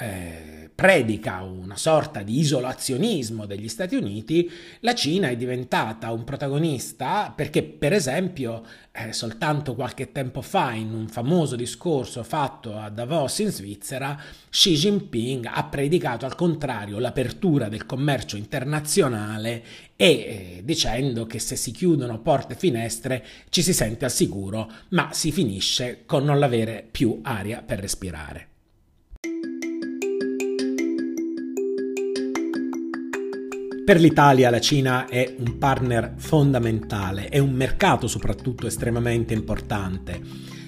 eh, 0.00 0.70
predica 0.72 1.42
una 1.42 1.76
sorta 1.76 2.22
di 2.22 2.38
isolazionismo 2.38 3.46
degli 3.46 3.66
Stati 3.66 3.96
Uniti, 3.96 4.48
la 4.80 4.94
Cina 4.94 5.28
è 5.28 5.36
diventata 5.36 6.12
un 6.12 6.22
protagonista 6.22 7.32
perché, 7.34 7.64
per 7.64 7.92
esempio, 7.92 8.64
eh, 8.92 9.12
soltanto 9.12 9.74
qualche 9.74 10.12
tempo 10.12 10.40
fa, 10.40 10.72
in 10.72 10.94
un 10.94 11.08
famoso 11.08 11.56
discorso 11.56 12.22
fatto 12.22 12.78
a 12.78 12.90
Davos 12.90 13.40
in 13.40 13.50
Svizzera, 13.50 14.16
Xi 14.48 14.74
Jinping 14.76 15.48
ha 15.52 15.64
predicato 15.64 16.26
al 16.26 16.36
contrario 16.36 17.00
l'apertura 17.00 17.68
del 17.68 17.84
commercio 17.84 18.36
internazionale 18.36 19.64
e 19.96 20.06
eh, 20.06 20.60
dicendo 20.62 21.26
che 21.26 21.40
se 21.40 21.56
si 21.56 21.72
chiudono 21.72 22.20
porte 22.20 22.52
e 22.52 22.56
finestre 22.56 23.26
ci 23.48 23.62
si 23.62 23.72
sente 23.72 24.04
al 24.04 24.12
sicuro, 24.12 24.70
ma 24.90 25.08
si 25.12 25.32
finisce 25.32 26.04
con 26.06 26.22
non 26.22 26.40
avere 26.40 26.86
più 26.88 27.18
aria 27.22 27.62
per 27.62 27.80
respirare. 27.80 28.47
Per 33.88 33.98
l'Italia 33.98 34.50
la 34.50 34.60
Cina 34.60 35.06
è 35.06 35.34
un 35.38 35.56
partner 35.56 36.12
fondamentale, 36.18 37.28
è 37.28 37.38
un 37.38 37.54
mercato 37.54 38.06
soprattutto 38.06 38.66
estremamente 38.66 39.32
importante. 39.32 40.20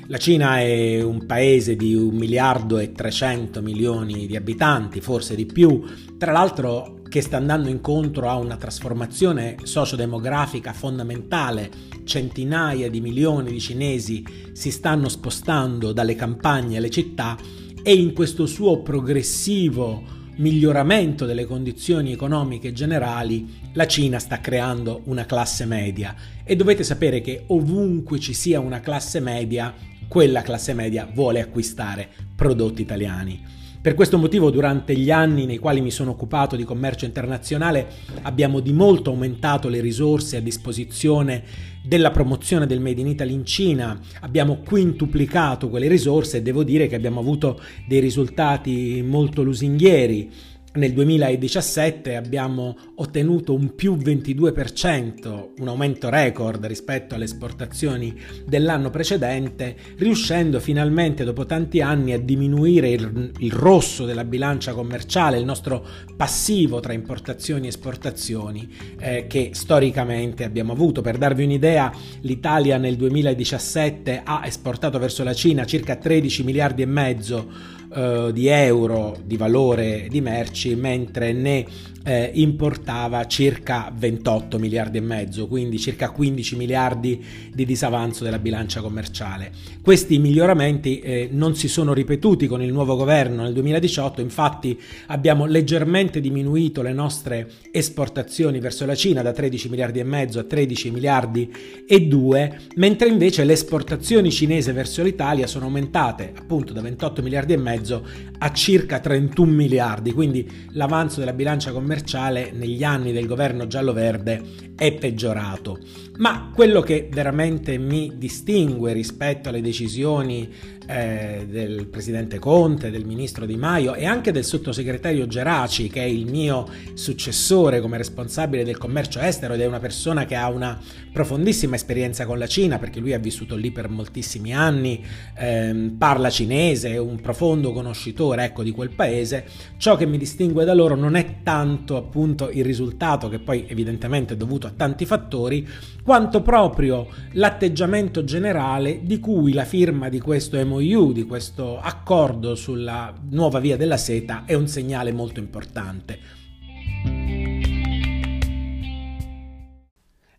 La 0.07 0.17
Cina 0.17 0.59
è 0.59 1.03
un 1.03 1.27
paese 1.27 1.77
di 1.77 1.95
1 1.95 2.17
miliardo 2.17 2.79
e 2.79 2.93
300 2.93 3.61
milioni 3.61 4.27
di 4.27 4.37
abitanti, 4.37 5.03
forse 5.03 5.35
di 5.35 5.45
più, 5.45 5.85
tra 6.17 6.33
l'altro 6.33 7.03
che 7.11 7.21
sta 7.21 7.37
andando 7.37 7.69
incontro 7.69 8.27
a 8.27 8.37
una 8.37 8.57
trasformazione 8.57 9.57
sociodemografica 9.65 10.73
fondamentale. 10.73 11.71
Centinaia 12.05 12.89
di 12.89 13.03
milioni 13.03 13.53
di 13.53 13.61
cinesi 13.61 14.25
si 14.53 14.71
stanno 14.71 15.11
spostando 15.11 15.93
dalle 15.93 16.15
campagne 16.15 16.79
alle 16.79 16.89
città 16.89 17.37
e 17.83 17.95
in 17.95 18.15
questo 18.15 18.47
suo 18.47 18.81
progressivo 18.81 20.20
miglioramento 20.40 21.26
delle 21.26 21.44
condizioni 21.44 22.12
economiche 22.12 22.72
generali, 22.72 23.61
la 23.74 23.87
Cina 23.87 24.18
sta 24.18 24.40
creando 24.40 25.03
una 25.05 25.26
classe 25.26 25.66
media 25.66 26.14
e 26.44 26.57
dovete 26.57 26.83
sapere 26.83 27.20
che 27.20 27.44
ovunque 27.48 28.18
ci 28.18 28.33
sia 28.33 28.59
una 28.59 28.81
classe 28.81 29.20
media, 29.20 29.74
quella 30.09 30.42
classe 30.42 30.72
media 30.72 31.09
vuole 31.12 31.40
acquistare 31.40 32.09
prodotti 32.35 32.81
italiani. 32.83 33.60
Per 33.83 33.95
questo 33.95 34.19
motivo 34.19 34.51
durante 34.51 34.95
gli 34.95 35.11
anni 35.11 35.47
nei 35.47 35.57
quali 35.57 35.81
mi 35.81 35.90
sono 35.90 36.11
occupato 36.11 36.55
di 36.55 36.64
commercio 36.64 37.07
internazionale 37.07 37.88
abbiamo 38.23 38.61
di 38.61 38.75
molto 38.75 39.09
aumentato 39.09 39.71
le 39.71 39.81
risorse 39.81 40.37
a 40.37 40.40
disposizione 40.40 41.43
della 41.83 42.11
promozione 42.11 42.66
del 42.66 42.79
Made 42.79 43.01
in 43.01 43.07
Italy 43.07 43.33
in 43.33 43.47
Cina, 43.47 43.99
abbiamo 44.21 44.57
quintuplicato 44.57 45.71
quelle 45.71 45.88
risorse 45.88 46.37
e 46.37 46.43
devo 46.43 46.62
dire 46.62 46.88
che 46.88 46.95
abbiamo 46.95 47.21
avuto 47.21 47.59
dei 47.88 48.01
risultati 48.01 49.03
molto 49.03 49.43
lusinghieri. 49.43 50.31
Nel 50.73 50.93
2017 50.93 52.15
abbiamo 52.15 52.77
ottenuto 52.95 53.53
un 53.55 53.75
più 53.75 53.97
22%, 53.97 55.49
un 55.59 55.67
aumento 55.67 56.09
record 56.09 56.65
rispetto 56.65 57.17
alle 57.17 57.25
esportazioni 57.25 58.17
dell'anno 58.47 58.89
precedente, 58.89 59.75
riuscendo 59.97 60.61
finalmente 60.61 61.25
dopo 61.25 61.45
tanti 61.45 61.81
anni 61.81 62.13
a 62.13 62.21
diminuire 62.21 62.91
il, 62.91 63.33
il, 63.39 63.51
rosso 63.51 64.05
della 64.05 64.23
bilancia 64.23 64.73
commerciale, 64.73 65.39
il 65.39 65.45
nostro 65.45 65.85
passivo 66.17 66.79
tra 66.79 66.93
importazioni 66.93 67.67
e 67.67 67.71
esportazioni 67.71 68.69
eh, 69.01 69.27
che 69.27 69.51
storicamente 69.55 70.45
abbiamo 70.45 70.71
avuto. 70.71 71.01
Per 71.01 71.19
darvi 71.19 71.43
un'idea, 71.43 71.93
l'Italia 72.21 72.79
nel 72.79 72.95
2017 72.95 74.21
ha 74.23 74.43
esportato 74.45 75.01
verso 75.01 75.25
la 75.25 75.35
Cina 75.35 75.65
circa 75.65 75.97
13 75.97 76.45
miliardi 76.45 76.83
e 76.83 76.87
mezzo 76.87 77.79
eh, 77.93 78.31
di 78.33 78.47
euro 78.47 79.17
di 79.25 79.37
valore 79.37 80.07
di 80.09 80.21
merci, 80.21 80.60
mentre 80.77 81.33
ne 81.33 81.64
eh, 82.03 82.31
importava 82.35 83.27
circa 83.27 83.93
28 83.95 84.59
miliardi 84.59 84.99
e 84.99 85.03
mezzo, 85.03 85.47
quindi 85.47 85.79
circa 85.79 86.11
15 86.11 86.57
miliardi 86.57 87.23
di 87.53 87.65
disavanzo 87.67 88.25
della 88.25 88.39
bilancia 88.39 88.81
commerciale. 88.81 89.53
Questi 89.83 90.19
miglioramenti 90.19 91.01
eh, 91.01 91.29
non 91.31 91.55
si 91.55 91.69
sono 91.69 91.93
ripetuti 91.93 92.47
con 92.47 92.63
il 92.63 92.73
nuovo 92.73 92.97
governo 92.97 93.43
nel 93.43 93.53
2018, 93.53 94.21
infatti 94.21 94.79
abbiamo 95.07 95.45
leggermente 95.45 96.21
diminuito 96.21 96.83
le 96.83 96.93
nostre 96.93 97.51
esportazioni 97.71 98.61
verso 98.61 98.87
la 98.87 98.95
Cina 98.95 99.23
da 99.23 99.33
13 99.33 99.69
miliardi 99.69 99.99
e 100.01 100.05
mezzo 100.05 100.39
a 100.39 100.45
13 100.45 100.91
miliardi 100.91 101.53
e 101.87 102.07
2, 102.07 102.61
mentre 102.77 103.09
invece 103.09 103.45
le 103.45 103.53
esportazioni 103.53 104.31
cinese 104.31 104.73
verso 104.73 105.03
l'Italia 105.03 105.47
sono 105.47 105.67
aumentate 105.67 106.33
appunto 106.37 106.73
da 106.73 106.81
28 106.81 107.23
miliardi 107.23 107.53
e 107.53 107.59
mezzo 107.59 108.07
a 108.39 108.53
circa 108.53 109.01
31 109.01 109.51
miliardi, 109.51 110.13
quindi 110.13 110.49
l'avanzo 110.73 111.19
della 111.21 111.33
bilancia 111.33 111.73
commerciale 111.73 111.89
commerciale 111.90 112.53
negli 112.53 112.85
anni 112.85 113.11
del 113.11 113.26
governo 113.26 113.66
giallo-verde 113.66 114.42
è 114.76 114.94
peggiorato. 114.94 115.79
Ma 116.18 116.53
quello 116.55 116.83
che 116.83 117.09
veramente 117.11 117.79
mi 117.79 118.12
distingue 118.14 118.92
rispetto 118.92 119.48
alle 119.48 119.61
decisioni 119.61 120.48
eh, 120.90 121.46
del 121.48 121.87
presidente 121.87 122.38
Conte, 122.40 122.90
del 122.90 123.05
ministro 123.05 123.46
Di 123.46 123.57
Maio 123.57 123.94
e 123.94 124.07
anche 124.07 124.33
del 124.33 124.44
sottosegretario 124.44 125.29
Geraci, 125.29 125.88
che 125.88 126.03
è 126.03 126.07
il 126.07 126.26
mio 126.26 126.66
successore 126.94 127.81
come 127.81 127.96
responsabile 127.96 128.64
del 128.64 128.76
commercio 128.76 129.20
estero 129.20 129.55
ed 129.55 129.61
è 129.61 129.66
una 129.66 129.79
persona 129.79 130.24
che 130.24 130.35
ha 130.35 130.48
una 130.48 130.79
profondissima 131.12 131.76
esperienza 131.76 132.26
con 132.26 132.38
la 132.38 132.46
Cina, 132.46 132.79
perché 132.79 132.98
lui 132.98 133.12
ha 133.12 133.18
vissuto 133.18 133.55
lì 133.55 133.70
per 133.70 133.88
moltissimi 133.88 134.53
anni, 134.53 135.05
ehm, 135.37 135.94
parla 135.96 136.29
cinese, 136.29 136.90
è 136.90 136.98
un 136.98 137.20
profondo 137.20 137.72
conoscitore 137.72 138.44
ecco, 138.44 138.62
di 138.62 138.72
quel 138.72 138.90
paese. 138.90 139.44
Ciò 139.76 139.96
che 139.96 140.07
mi 140.07 140.18
distingue 140.18 140.64
da 140.64 140.74
loro 140.74 140.96
non 140.96 141.14
è 141.14 141.37
tanto 141.42 141.96
appunto 141.96 142.50
il 142.50 142.64
risultato, 142.64 143.29
che 143.29 143.38
poi 143.38 143.66
evidentemente 143.68 144.35
è 144.35 144.37
dovuto 144.37 144.66
a 144.66 144.72
tanti 144.74 145.07
fattori, 145.07 145.66
quanto 146.03 146.42
proprio 146.42 147.07
l'atteggiamento 147.33 148.24
generale 148.24 149.00
di 149.03 149.20
cui 149.20 149.53
la 149.53 149.64
firma 149.64 150.09
di 150.09 150.20
questo 150.20 150.64
MOU, 150.64 150.80
di 150.81 151.25
questo 151.25 151.79
accordo 151.79 152.55
sulla 152.55 153.14
nuova 153.31 153.61
via 153.61 153.77
della 153.77 153.97
seta, 153.97 154.45
è 154.47 154.55
un 154.55 154.66
segnale 154.66 155.12
molto 155.12 155.38
importante. 155.38 156.19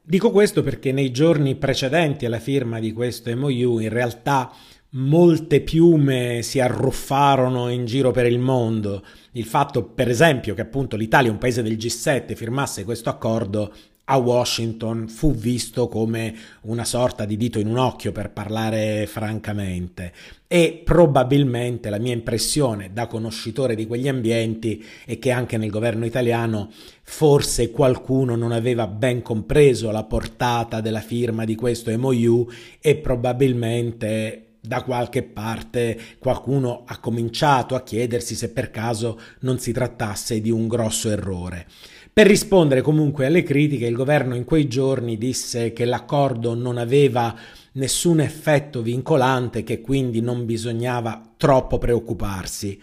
Dico 0.02 0.32
questo 0.32 0.62
perché 0.64 0.92
nei 0.92 1.12
giorni 1.12 1.56
precedenti 1.56 2.26
alla 2.26 2.40
firma 2.40 2.80
di 2.80 2.92
questo 2.92 3.34
MOU 3.36 3.80
in 3.80 3.90
realtà 3.90 4.52
molte 4.94 5.62
piume 5.62 6.42
si 6.42 6.60
arruffarono 6.60 7.70
in 7.70 7.86
giro 7.86 8.12
per 8.12 8.26
il 8.26 8.40
mondo. 8.40 9.06
Il 9.34 9.46
fatto, 9.46 9.84
per 9.84 10.10
esempio, 10.10 10.54
che 10.54 10.62
appunto 10.62 10.98
l'Italia, 10.98 11.32
un 11.32 11.38
paese 11.38 11.62
del 11.62 11.78
G7, 11.78 12.36
firmasse 12.36 12.84
questo 12.84 13.10
accordo 13.10 13.74
a 14.12 14.18
Washington 14.18 15.08
fu 15.08 15.34
visto 15.34 15.88
come 15.88 16.36
una 16.64 16.84
sorta 16.84 17.24
di 17.24 17.38
dito 17.38 17.60
in 17.60 17.68
un 17.68 17.78
occhio 17.78 18.12
per 18.12 18.32
parlare 18.32 19.08
francamente 19.08 20.12
e 20.48 20.82
probabilmente 20.84 21.90
la 21.90 21.98
mia 21.98 22.12
impressione 22.12 22.92
da 22.92 23.08
conoscitore 23.08 23.74
di 23.74 23.88
quegli 23.88 24.10
ambienti 24.10 24.84
è 25.06 25.18
che 25.18 25.32
anche 25.32 25.56
nel 25.56 25.70
governo 25.70 26.06
italiano 26.06 26.70
forse 27.04 27.72
qualcuno 27.72 28.36
non 28.36 28.52
aveva 28.52 28.86
ben 28.86 29.22
compreso 29.22 29.92
la 29.92 30.04
portata 30.04 30.82
della 30.82 31.00
firma 31.00 31.46
di 31.46 31.56
questo 31.56 31.98
MOU 31.98 32.50
e 32.82 32.98
probabilmente 32.98 34.48
da 34.60 34.84
qualche 34.84 35.24
parte 35.24 36.00
qualcuno 36.20 36.84
ha 36.86 37.00
cominciato 37.00 37.76
a 37.76 37.82
chiedersi 37.82 38.36
se 38.36 38.52
per 38.52 38.70
caso 38.72 39.20
non 39.40 39.58
si 39.58 39.72
trattasse 39.72 40.40
di 40.40 40.52
un 40.52 40.68
grosso 40.68 41.10
errore. 41.10 41.66
Per 42.14 42.28
rispondere 42.28 42.82
comunque 42.82 43.26
alle 43.26 43.42
critiche, 43.42 43.86
il 43.86 43.96
governo 43.96 44.36
in 44.36 44.44
quei 44.44 44.68
giorni 44.68 45.18
disse 45.18 45.72
che 45.72 45.86
l'accordo 45.86 46.54
non 46.54 46.78
aveva 46.78 47.34
nessun 47.74 48.20
effetto 48.20 48.82
vincolante, 48.82 49.64
che 49.64 49.80
quindi 49.80 50.20
non 50.20 50.46
bisognava 50.46 51.36
troppo 51.38 51.78
preoccuparsi. 51.78 52.78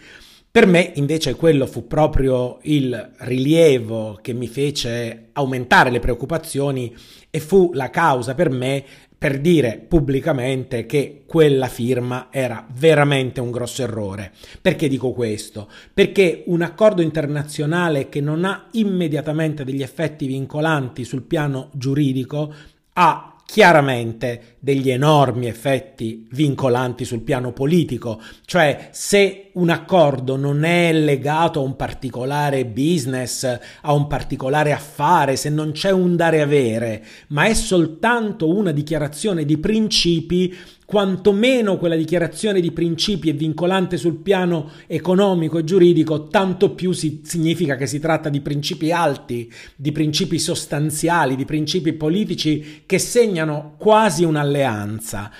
Per 0.51 0.65
me 0.65 0.93
invece 0.95 1.35
quello 1.35 1.67
fu 1.67 1.85
proprio 1.85 2.57
il 2.63 3.11
rilievo 3.19 4.17
che 4.19 4.33
mi 4.33 4.47
fece 4.47 5.27
aumentare 5.33 5.91
le 5.91 5.99
preoccupazioni 5.99 6.95
e 7.29 7.39
fu 7.39 7.69
la 7.73 7.91
causa 7.91 8.33
per 8.33 8.49
me 8.49 8.83
per 9.15 9.39
dire 9.41 9.85
pubblicamente 9.85 10.87
che 10.87 11.23
quella 11.27 11.67
firma 11.67 12.29
era 12.31 12.65
veramente 12.73 13.39
un 13.41 13.51
grosso 13.51 13.83
errore. 13.83 14.31
Perché 14.59 14.87
dico 14.87 15.11
questo? 15.11 15.69
Perché 15.93 16.43
un 16.47 16.63
accordo 16.63 17.03
internazionale 17.03 18.09
che 18.09 18.19
non 18.19 18.43
ha 18.43 18.69
immediatamente 18.71 19.63
degli 19.63 19.83
effetti 19.83 20.25
vincolanti 20.25 21.03
sul 21.03 21.21
piano 21.21 21.69
giuridico 21.73 22.51
ha 22.93 23.35
chiaramente 23.51 24.57
degli 24.59 24.91
enormi 24.91 25.47
effetti 25.47 26.27
vincolanti 26.33 27.03
sul 27.03 27.21
piano 27.21 27.51
politico, 27.51 28.21
cioè 28.45 28.89
se 28.91 29.49
un 29.53 29.71
accordo 29.71 30.35
non 30.35 30.63
è 30.63 30.93
legato 30.93 31.59
a 31.59 31.63
un 31.63 31.75
particolare 31.75 32.67
business, 32.67 33.43
a 33.81 33.91
un 33.91 34.05
particolare 34.05 34.71
affare, 34.71 35.35
se 35.35 35.49
non 35.49 35.71
c'è 35.71 35.89
un 35.89 36.15
dare 36.15 36.41
avere, 36.41 37.03
ma 37.29 37.45
è 37.45 37.55
soltanto 37.55 38.55
una 38.55 38.69
dichiarazione 38.69 39.43
di 39.45 39.57
principi, 39.57 40.55
quantomeno 40.89 41.77
quella 41.77 41.95
dichiarazione 41.95 42.59
di 42.59 42.71
principi 42.71 43.29
è 43.29 43.35
vincolante 43.35 43.95
sul 43.95 44.15
piano 44.15 44.71
economico 44.87 45.59
e 45.59 45.63
giuridico, 45.63 46.29
tanto 46.29 46.71
più 46.73 46.93
si, 46.93 47.21
significa 47.23 47.75
che 47.75 47.85
si 47.85 47.99
tratta 47.99 48.27
di 48.27 48.41
principi 48.41 48.91
alti, 48.91 49.47
di 49.75 49.91
principi 49.91 50.39
sostanziali, 50.39 51.35
di 51.35 51.45
principi 51.45 51.93
politici 51.93 52.81
che 52.87 52.97
segnano 52.97 53.75
quasi 53.77 54.23
un'alleanza. 54.23 55.31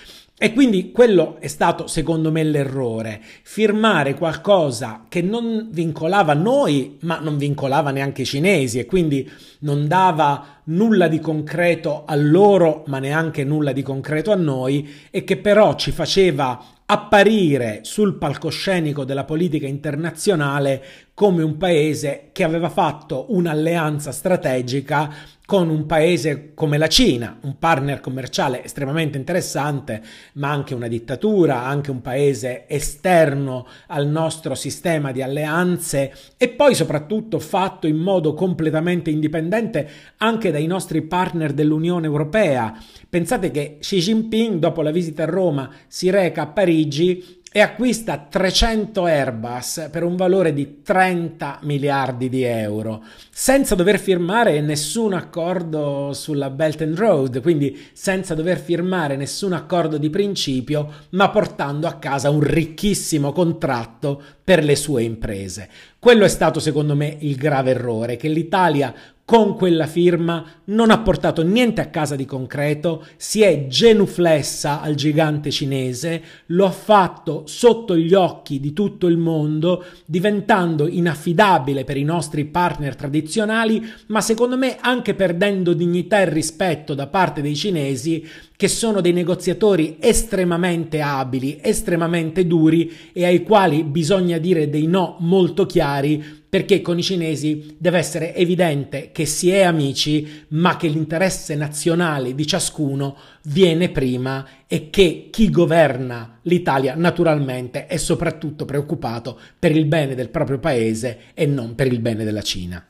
E 0.41 0.53
quindi 0.53 0.93
quello 0.93 1.35
è 1.41 1.47
stato 1.47 1.87
secondo 1.87 2.31
me 2.31 2.45
l'errore, 2.45 3.19
firmare 3.43 4.13
qualcosa 4.13 5.03
che 5.09 5.21
non 5.21 5.67
vincolava 5.69 6.33
noi, 6.33 6.97
ma 7.01 7.19
non 7.19 7.35
vincolava 7.35 7.91
neanche 7.91 8.21
i 8.21 8.25
cinesi 8.25 8.79
e 8.79 8.85
quindi 8.85 9.29
non 9.59 9.85
dava 9.85 10.61
nulla 10.67 11.09
di 11.09 11.19
concreto 11.19 12.05
a 12.05 12.15
loro, 12.15 12.85
ma 12.87 12.99
neanche 12.99 13.43
nulla 13.43 13.73
di 13.73 13.81
concreto 13.81 14.31
a 14.31 14.35
noi 14.35 14.89
e 15.11 15.25
che 15.25 15.35
però 15.35 15.75
ci 15.75 15.91
faceva 15.91 16.77
apparire 16.85 17.81
sul 17.83 18.15
palcoscenico 18.15 19.03
della 19.03 19.25
politica 19.25 19.67
internazionale 19.67 20.81
come 21.13 21.43
un 21.43 21.57
paese 21.57 22.29
che 22.31 22.45
aveva 22.45 22.69
fatto 22.69 23.25
un'alleanza 23.27 24.13
strategica 24.13 25.13
con 25.49 25.71
un 25.71 25.87
paese 25.87 26.51
come 26.53 26.77
la 26.77 26.85
Cina, 26.85 27.39
un 27.41 27.57
partner 27.57 28.01
commerciale 28.01 28.63
estremamente 28.63 29.17
interessante, 29.17 29.99
ma 30.33 30.51
anche 30.51 30.75
una 30.75 30.87
dittatura, 30.87 31.63
anche 31.63 31.89
un 31.89 32.01
paese 32.01 32.65
esterno 32.67 33.65
al 33.87 34.05
nostro 34.05 34.53
sistema 34.53 35.11
di 35.11 35.23
alleanze 35.23 36.13
e 36.37 36.49
poi 36.49 36.75
soprattutto 36.75 37.39
fatto 37.39 37.87
in 37.87 37.97
modo 37.97 38.35
completamente 38.35 39.09
indipendente 39.09 39.89
anche 40.17 40.51
dai 40.51 40.67
nostri 40.67 41.01
partner 41.01 41.51
dell'Unione 41.53 42.05
Europea. 42.05 42.77
Pensate 43.09 43.49
che 43.49 43.77
Xi 43.79 43.97
Jinping, 43.97 44.59
dopo 44.59 44.83
la 44.83 44.91
visita 44.91 45.23
a 45.23 45.25
Roma, 45.25 45.67
si 45.87 46.11
reca 46.11 46.43
a 46.43 46.47
Parigi 46.47 47.38
e 47.51 47.61
acquista 47.61 48.27
300 48.29 49.05
Airbus 49.05 49.89
per 49.91 50.03
un 50.03 50.15
valore 50.15 50.53
di 50.53 50.81
30 50.83 51.59
miliardi 51.63 52.29
di 52.29 52.43
euro, 52.43 53.03
senza 53.31 53.73
dover 53.73 53.99
firmare 53.99 54.61
nessun 54.61 55.13
accordo 55.13 56.13
sulla 56.13 56.51
Belt 56.51 56.81
and 56.81 56.95
Road, 56.95 57.41
quindi 57.41 57.89
senza 57.93 58.35
dover 58.35 58.59
firmare 58.59 59.15
nessun 59.15 59.53
accordo 59.53 59.97
di 59.97 60.11
principio, 60.11 60.91
ma 61.11 61.29
portando 61.31 61.87
a 61.87 61.93
casa 61.93 62.29
un 62.29 62.41
ricchissimo 62.41 63.31
contratto 63.31 64.21
per 64.43 64.63
le 64.63 64.75
sue 64.75 65.01
imprese. 65.01 65.69
Quello 65.97 66.25
è 66.25 66.29
stato 66.29 66.59
secondo 66.59 66.95
me 66.95 67.17
il 67.19 67.35
grave 67.35 67.71
errore 67.71 68.15
che 68.15 68.27
l'Italia 68.27 68.93
con 69.29 69.55
quella 69.55 69.85
firma 69.85 70.43
non 70.65 70.89
ha 70.89 70.97
portato 71.01 71.43
niente 71.43 71.81
a 71.81 71.89
casa 71.89 72.15
di 72.15 72.25
concreto, 72.25 73.05
si 73.15 73.43
è 73.43 73.67
genuflessa 73.67 74.81
al 74.81 74.95
gigante 74.95 75.51
cinese, 75.51 76.23
lo 76.47 76.65
ha 76.65 76.71
fatto 76.71 77.43
sotto 77.45 77.95
gli 77.95 78.15
occhi 78.15 78.59
di 78.59 78.73
tutto 78.73 79.05
il 79.05 79.17
mondo, 79.17 79.85
diventando 80.07 80.87
inaffidabile 80.87 81.83
per 81.83 81.97
i 81.97 82.03
nostri 82.03 82.45
partner 82.45 82.95
tradizionali, 82.95 83.87
ma 84.07 84.19
secondo 84.19 84.57
me 84.57 84.77
anche 84.81 85.13
perdendo 85.13 85.73
dignità 85.73 86.21
e 86.21 86.29
rispetto 86.29 86.95
da 86.95 87.05
parte 87.05 87.43
dei 87.43 87.55
cinesi 87.55 88.27
che 88.59 88.67
sono 88.67 88.99
dei 88.99 89.13
negoziatori 89.13 89.95
estremamente 90.01 90.99
abili, 90.99 91.59
estremamente 91.61 92.45
duri 92.45 92.91
e 93.13 93.23
ai 93.23 93.41
quali 93.41 93.85
bisogna 93.85 94.37
dire 94.37 94.69
dei 94.69 94.85
no 94.85 95.15
molto 95.19 95.65
chiari 95.65 96.21
perché 96.49 96.81
con 96.81 96.97
i 96.97 97.01
cinesi 97.01 97.77
deve 97.77 97.99
essere 97.99 98.35
evidente 98.35 99.11
che 99.13 99.25
si 99.25 99.49
è 99.49 99.61
amici, 99.61 100.45
ma 100.49 100.75
che 100.75 100.89
l'interesse 100.89 101.55
nazionale 101.55 102.35
di 102.35 102.45
ciascuno 102.45 103.15
viene 103.43 103.91
prima 103.91 104.45
e 104.67 104.89
che 104.89 105.29
chi 105.31 105.49
governa 105.49 106.39
l'Italia 106.41 106.95
naturalmente 106.95 107.85
è 107.85 107.95
soprattutto 107.95 108.65
preoccupato 108.65 109.39
per 109.57 109.73
il 109.73 109.85
bene 109.85 110.15
del 110.15 110.27
proprio 110.27 110.59
paese 110.59 111.19
e 111.33 111.45
non 111.45 111.75
per 111.75 111.87
il 111.87 112.01
bene 112.01 112.25
della 112.25 112.41
Cina. 112.41 112.88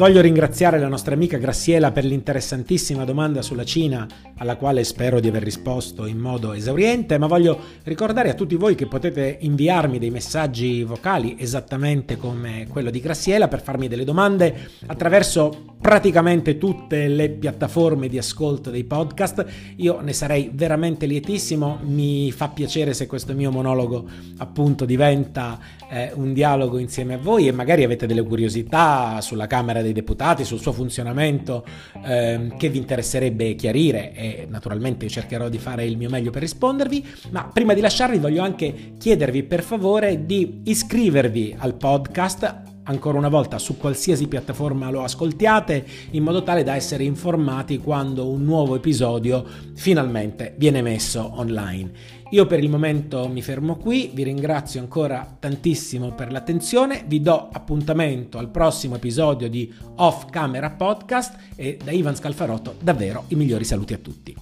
Voglio 0.00 0.22
ringraziare 0.22 0.78
la 0.78 0.88
nostra 0.88 1.12
amica 1.12 1.36
Graziela 1.36 1.92
per 1.92 2.06
l'interessantissima 2.06 3.04
domanda 3.04 3.42
sulla 3.42 3.64
Cina, 3.64 4.06
alla 4.38 4.56
quale 4.56 4.82
spero 4.82 5.20
di 5.20 5.28
aver 5.28 5.42
risposto 5.42 6.06
in 6.06 6.16
modo 6.16 6.54
esauriente, 6.54 7.18
ma 7.18 7.26
voglio 7.26 7.58
ricordare 7.82 8.30
a 8.30 8.34
tutti 8.34 8.54
voi 8.54 8.74
che 8.74 8.86
potete 8.86 9.36
inviarmi 9.40 9.98
dei 9.98 10.08
messaggi 10.08 10.84
vocali 10.84 11.36
esattamente 11.38 12.16
come 12.16 12.66
quello 12.70 12.88
di 12.88 12.98
Graziela 12.98 13.46
per 13.48 13.60
farmi 13.60 13.88
delle 13.88 14.04
domande 14.04 14.70
attraverso 14.86 15.76
praticamente 15.80 16.56
tutte 16.56 17.08
le 17.08 17.30
piattaforme 17.30 18.08
di 18.08 18.16
ascolto 18.16 18.70
dei 18.70 18.84
podcast. 18.84 19.44
Io 19.76 20.00
ne 20.00 20.12
sarei 20.12 20.50
veramente 20.52 21.04
lietissimo, 21.04 21.78
mi 21.82 22.30
fa 22.32 22.48
piacere 22.48 22.94
se 22.94 23.06
questo 23.06 23.34
mio 23.34 23.50
monologo 23.50 24.06
appunto 24.38 24.84
diventa 24.84 25.58
eh, 25.90 26.12
un 26.14 26.32
dialogo 26.32 26.78
insieme 26.78 27.14
a 27.14 27.18
voi 27.18 27.48
e 27.48 27.52
magari 27.52 27.82
avete 27.84 28.06
delle 28.06 28.22
curiosità 28.22 29.20
sulla 29.20 29.46
Camera 29.46 29.82
dei 29.82 29.89
Deputati, 29.92 30.44
sul 30.44 30.60
suo 30.60 30.72
funzionamento 30.72 31.64
eh, 32.04 32.52
che 32.56 32.68
vi 32.68 32.78
interesserebbe 32.78 33.54
chiarire 33.54 34.12
e 34.14 34.46
naturalmente 34.48 35.08
cercherò 35.08 35.48
di 35.48 35.58
fare 35.58 35.84
il 35.84 35.96
mio 35.96 36.08
meglio 36.08 36.30
per 36.30 36.42
rispondervi, 36.42 37.06
ma 37.30 37.48
prima 37.52 37.74
di 37.74 37.80
lasciarvi 37.80 38.18
voglio 38.18 38.42
anche 38.42 38.94
chiedervi 38.98 39.42
per 39.44 39.62
favore 39.62 40.26
di 40.26 40.62
iscrivervi 40.64 41.56
al 41.58 41.74
podcast 41.74 42.68
ancora 42.84 43.18
una 43.18 43.28
volta 43.28 43.58
su 43.58 43.76
qualsiasi 43.76 44.26
piattaforma 44.26 44.90
lo 44.90 45.02
ascoltiate 45.02 45.84
in 46.10 46.22
modo 46.22 46.42
tale 46.42 46.64
da 46.64 46.74
essere 46.74 47.04
informati 47.04 47.78
quando 47.78 48.28
un 48.28 48.42
nuovo 48.42 48.74
episodio 48.74 49.44
finalmente 49.74 50.54
viene 50.56 50.82
messo 50.82 51.30
online. 51.38 52.18
Io 52.32 52.46
per 52.46 52.62
il 52.62 52.70
momento 52.70 53.28
mi 53.28 53.42
fermo 53.42 53.76
qui, 53.76 54.10
vi 54.14 54.22
ringrazio 54.22 54.80
ancora 54.80 55.36
tantissimo 55.38 56.14
per 56.14 56.30
l'attenzione, 56.30 57.02
vi 57.06 57.20
do 57.20 57.48
appuntamento 57.50 58.38
al 58.38 58.50
prossimo 58.50 58.94
episodio 58.94 59.48
di 59.48 59.72
Off 59.96 60.30
Camera 60.30 60.70
Podcast 60.70 61.36
e 61.56 61.76
da 61.82 61.90
Ivan 61.90 62.14
Scalfarotto 62.14 62.76
davvero 62.80 63.24
i 63.28 63.34
migliori 63.34 63.64
saluti 63.64 63.94
a 63.94 63.98
tutti. 63.98 64.36